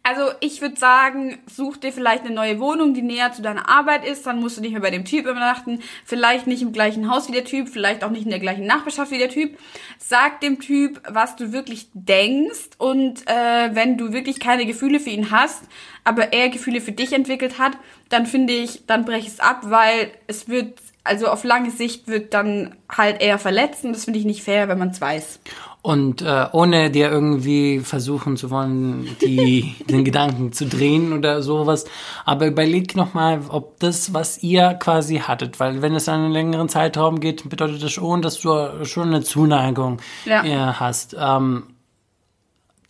[0.02, 4.06] Also ich würde sagen, such dir vielleicht eine neue Wohnung, die näher zu deiner Arbeit
[4.06, 4.26] ist.
[4.26, 5.82] Dann musst du nicht mehr bei dem Typ übernachten.
[6.06, 9.12] Vielleicht nicht im gleichen Haus wie der Typ, vielleicht auch nicht in der gleichen Nachbarschaft
[9.12, 9.58] wie der Typ.
[9.98, 12.70] Sag dem Typ, was du wirklich denkst.
[12.78, 15.64] Und äh, wenn du wirklich keine Gefühle für ihn hast,
[16.06, 17.74] aber er Gefühle für dich entwickelt hat,
[18.08, 22.34] dann finde ich, dann brech es ab, weil es wird, also auf lange Sicht wird
[22.34, 23.94] dann halt eher verletzen.
[23.94, 25.40] Das finde ich nicht fair, wenn man es weiß.
[25.82, 31.86] Und äh, ohne dir irgendwie versuchen zu wollen, die, den Gedanken zu drehen oder sowas.
[32.26, 37.22] Aber überleg nochmal, ob das, was ihr quasi hattet, weil wenn es einen längeren Zeitraum
[37.22, 40.44] geht, bedeutet das schon, dass du schon eine Zuneigung Ja.
[40.44, 41.16] äh, hast.
[41.18, 41.64] Ähm,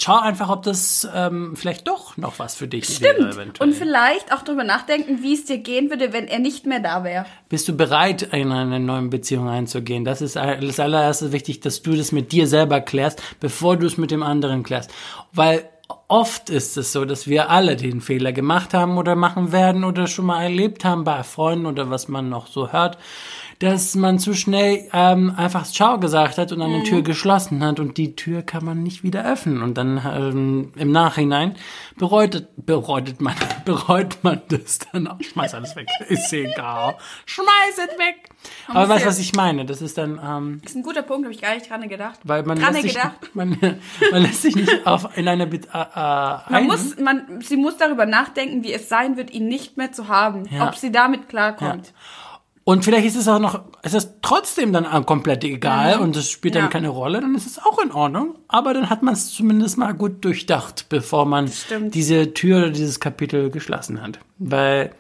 [0.02, 3.16] schau einfach, ob das ähm, vielleicht doch noch was für dich wäre.
[3.16, 3.34] Stimmt.
[3.34, 3.70] Eventuell.
[3.70, 7.04] Und vielleicht auch drüber nachdenken, wie es dir gehen würde, wenn er nicht mehr da
[7.04, 7.26] wäre.
[7.50, 10.06] Bist du bereit, in eine neue Beziehung einzugehen?
[10.06, 13.97] Das ist das allererste wichtig, dass du das mit dir selber klärst, bevor du es
[13.97, 14.91] mit dem anderen klärst.
[15.34, 15.70] Weil
[16.08, 20.08] oft ist es so, dass wir alle den Fehler gemacht haben oder machen werden oder
[20.08, 22.97] schon mal erlebt haben bei Freunden oder was man noch so hört,
[23.60, 27.97] dass man zu schnell ähm, einfach Ciao gesagt hat und eine Tür geschlossen hat und
[27.97, 31.55] die Tür kann man nicht wieder öffnen und dann ähm, im Nachhinein
[31.97, 33.36] bereut, bereut man
[33.66, 35.22] bereut man das dann auch.
[35.22, 36.95] Schmeiß alles weg, ist egal.
[37.26, 37.47] Schmeiß
[37.78, 38.30] es weg.
[38.70, 39.66] Aber muss weißt du, ja- was ich meine?
[39.66, 42.20] Das ist dann ähm, ist ein guter Punkt, habe ich gar nicht dran gedacht.
[42.24, 42.97] weil man dran lässt, sich,
[43.34, 43.57] man,
[44.12, 47.76] man lässt sich nicht auf in eine Be äh, äh, Man muss, man, sie muss
[47.76, 50.45] darüber nachdenken, wie es sein wird, ihn nicht mehr zu haben.
[50.49, 50.70] Ja.
[50.70, 51.91] Ob sie damit klarkommt.
[52.70, 56.55] Und vielleicht ist es auch noch, es ist trotzdem dann komplett egal und es spielt
[56.55, 56.67] dann Mhm.
[56.67, 56.72] Ja.
[56.72, 58.36] keine Rolle, dann ist es auch in Ordnung.
[58.47, 61.95] Aber dann hat man es zumindest mal gut durchdacht, bevor man Stimmt.
[61.95, 64.20] diese Tür oder dieses Kapitel geschlossen hat.
[64.38, 64.91] Weil,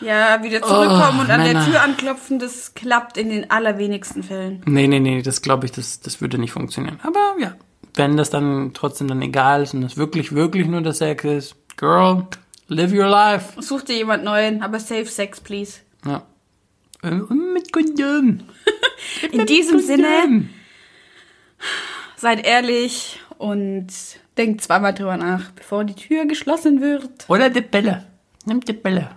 [0.00, 1.60] Ja, wieder zurückkommen Oh, und an Männer.
[1.60, 4.60] der Tür anklopfen, das klappt in den allerwenigsten Fällen.
[4.66, 6.98] nee, nee, nee, das glaube ich, das, das würde nicht funktionieren.
[7.04, 7.54] Aber ja,
[7.94, 11.54] wenn das dann trotzdem dann egal ist und es wirklich, wirklich nur das Sex ist,
[11.76, 12.26] Girl,
[12.66, 13.60] Live your life.
[13.62, 15.80] Such dir jemand neuen, aber safe Sex, please.
[16.04, 16.22] Ja.
[17.02, 18.40] Ähm, Mit Kondom.
[19.32, 19.86] In diesem Kondom.
[19.86, 20.48] Sinne,
[22.16, 23.88] seid ehrlich und
[24.36, 27.28] denkt zweimal drüber nach, bevor die Tür geschlossen wird.
[27.28, 28.06] Oder die Bälle.
[28.44, 29.16] Nimm die Bälle.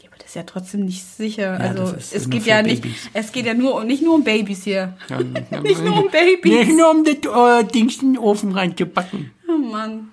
[0.00, 1.52] Ja, aber das ist ja trotzdem nicht sicher.
[1.52, 3.10] Ja, also es geht ja nicht, Babys.
[3.12, 4.96] es geht ja nur nicht nur um Babys hier.
[5.10, 6.50] nicht Nicht nur um Babys.
[6.66, 9.32] Nicht nur um das äh, Dings in den Ofen reinzupacken.
[9.48, 10.10] Oh Mann.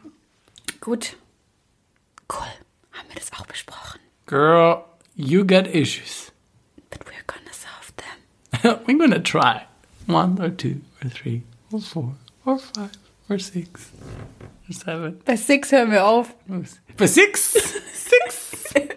[0.82, 1.16] Gut.
[2.32, 2.45] Cool.
[2.91, 3.99] Haben wir das auch besprochen.
[4.26, 4.84] Girl,
[5.16, 6.25] you got issues.
[8.88, 9.66] We're gonna try.
[10.07, 12.91] One or two or three or four or five
[13.30, 13.91] or six
[14.68, 15.20] or seven.
[15.24, 16.34] Bei Six hören wir auf.
[16.97, 17.53] For six?
[17.93, 18.74] six?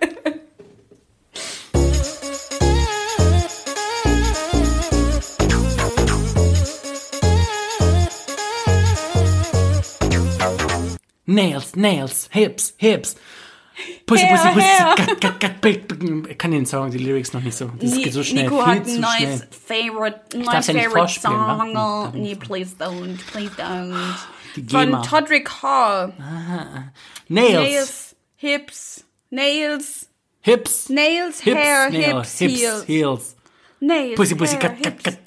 [11.26, 13.14] Nails, nails, hips, hips.
[14.06, 16.26] Pussy, pussy, pussy.
[16.30, 17.70] Ich kann den Song, die Lyrics noch nicht so.
[17.78, 18.44] Das Ni- geht so schnell.
[18.44, 19.46] Nico hat ein neues.
[19.66, 21.20] Favorite, nicht Favorite?
[21.20, 21.72] Song.
[21.74, 23.94] Darf Nee, please don't, please don't.
[24.70, 25.02] Von.
[25.02, 26.12] Todrick Hall.
[27.28, 30.06] Nails, Nails, Hips, Nails,
[30.40, 32.84] hips, Nails, hips, Hair, nails, Hips, Heels.
[32.86, 33.34] heels.
[33.80, 35.24] Nails, Pussy, pussy, Hair, gat, gat, Hips.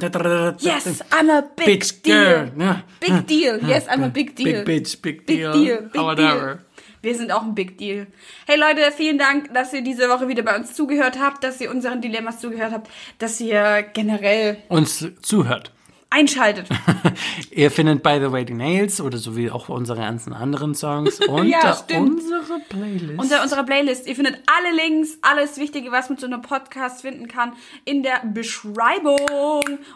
[0.00, 0.18] da, da,
[0.50, 1.02] da, Yes.
[1.12, 2.16] I'm a big Bitch deal.
[2.16, 2.82] girl.
[2.98, 3.58] Big deal.
[3.64, 4.64] Yes, I'm a big deal.
[4.64, 5.52] Big bitch, big Big deal.
[5.52, 6.54] deal, big Whatever.
[6.54, 6.58] deal.
[7.02, 8.06] Wir sind auch ein Big Deal.
[8.46, 11.70] Hey Leute, vielen Dank, dass ihr diese Woche wieder bei uns zugehört habt, dass ihr
[11.70, 15.72] unseren Dilemmas zugehört habt, dass ihr generell Uns zuhört.
[16.10, 16.68] einschaltet.
[17.50, 21.20] Ihr findet, by the way, die Nails oder so wie auch unsere ganzen anderen Songs
[21.28, 22.10] unter stimmt.
[22.20, 23.18] unsere Playlist.
[23.18, 24.06] unter unserer Playlist.
[24.06, 27.52] Ihr findet alle Links, alles Wichtige, was man zu einem Podcast finden kann,
[27.84, 29.18] in der Beschreibung.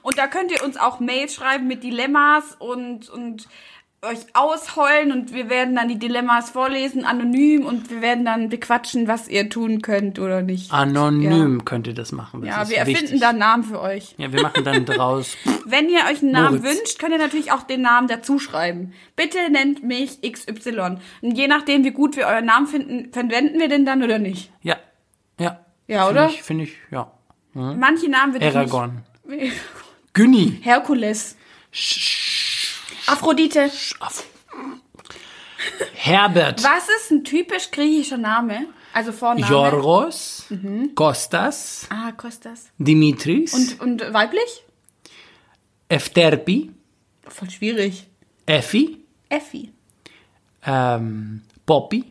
[0.03, 3.47] Und da könnt ihr uns auch Mails schreiben mit Dilemmas und, und
[4.03, 9.07] euch ausheulen und wir werden dann die Dilemmas vorlesen, anonym und wir werden dann bequatschen,
[9.09, 10.73] was ihr tun könnt oder nicht.
[10.73, 12.41] Anonym könnt ihr das machen.
[12.41, 13.21] Das Ja, wir erfinden wichtig.
[13.21, 14.15] dann Namen für euch.
[14.17, 15.37] Ja, wir machen dann draus.
[15.67, 16.79] Wenn ihr euch einen Namen Moritz.
[16.79, 18.95] wünscht, könnt ihr natürlich auch den Namen dazu schreiben.
[19.17, 20.97] Bitte nennt mich XY.
[21.21, 24.51] Und je nachdem, wie gut wir euren Namen finden, verwenden wir den dann oder nicht.
[24.63, 24.77] Ja.
[25.39, 25.61] Ja.
[25.89, 26.29] Ja, Find oder?
[26.31, 27.11] Finde ich, ja.
[27.53, 29.03] Manche Namen wird Aragon.
[29.27, 29.53] nicht.
[30.15, 30.59] Günni.
[30.63, 31.37] Herkules.
[33.07, 33.71] Aphrodite.
[35.95, 36.63] Herbert.
[36.65, 38.67] Was ist ein typisch griechischer Name?
[38.93, 39.47] Also Vorname.
[39.51, 40.47] Jorgos.
[40.95, 41.87] Kostas.
[41.91, 42.71] Ah, Kostas.
[42.79, 43.55] Dimitris.
[43.55, 44.65] Und, und weiblich?
[45.89, 46.71] Efterpi.
[47.29, 48.07] Voll schwierig.
[48.47, 49.05] Effi.
[49.29, 49.73] Effi.
[50.67, 52.05] Ähm, Poppy.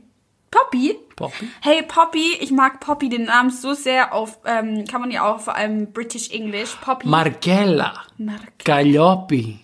[0.51, 0.97] Poppy?
[1.15, 1.49] Poppy.
[1.61, 5.39] Hey Poppy, ich mag Poppy den Namen so sehr auf, ähm, kann man ja auch
[5.41, 6.75] vor allem British English.
[6.81, 7.07] Poppy.
[7.07, 8.05] Markella.
[8.17, 8.59] Mark.
[8.63, 9.59] Calliope.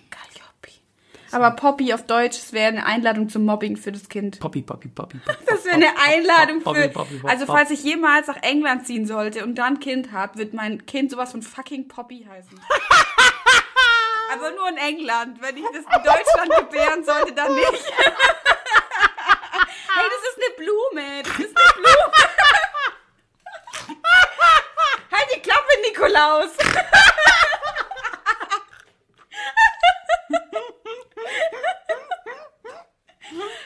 [1.35, 4.39] Aber Poppy auf Deutsch, das wäre eine Einladung zum Mobbing für das Kind.
[4.39, 5.17] Poppy, Poppy, Poppy.
[5.17, 5.37] Poppy.
[5.45, 6.87] Das wäre eine Einladung Poppy, für.
[6.87, 10.39] Poppy, Poppy, Also falls ich jemals nach England ziehen sollte und dann ein Kind habe,
[10.39, 12.57] wird mein Kind sowas von fucking Poppy heißen.
[14.31, 15.41] Aber nur in England.
[15.41, 17.67] Wenn ich das in Deutschland gebären sollte, dann nicht.
[17.67, 18.13] hey,
[20.07, 21.21] das ist eine Blume.
[21.21, 22.13] Das ist eine Blume.
[25.11, 26.51] halt die Klappe, Nikolaus.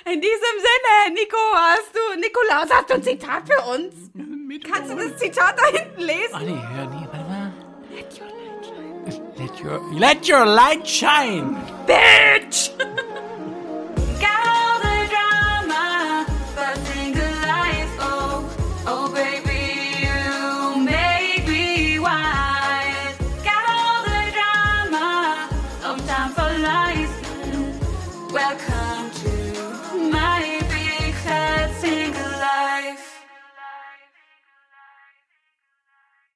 [0.05, 3.93] In diesem Sinne, Nico, hast du, Nikolaus, hast du ein Zitat für uns?
[4.63, 6.39] Kannst du das Zitat da hinten lesen?
[6.41, 7.53] Nee, hör, nee, warte mal.
[9.37, 11.55] Let your, let your light shine.
[11.87, 12.71] Bitch!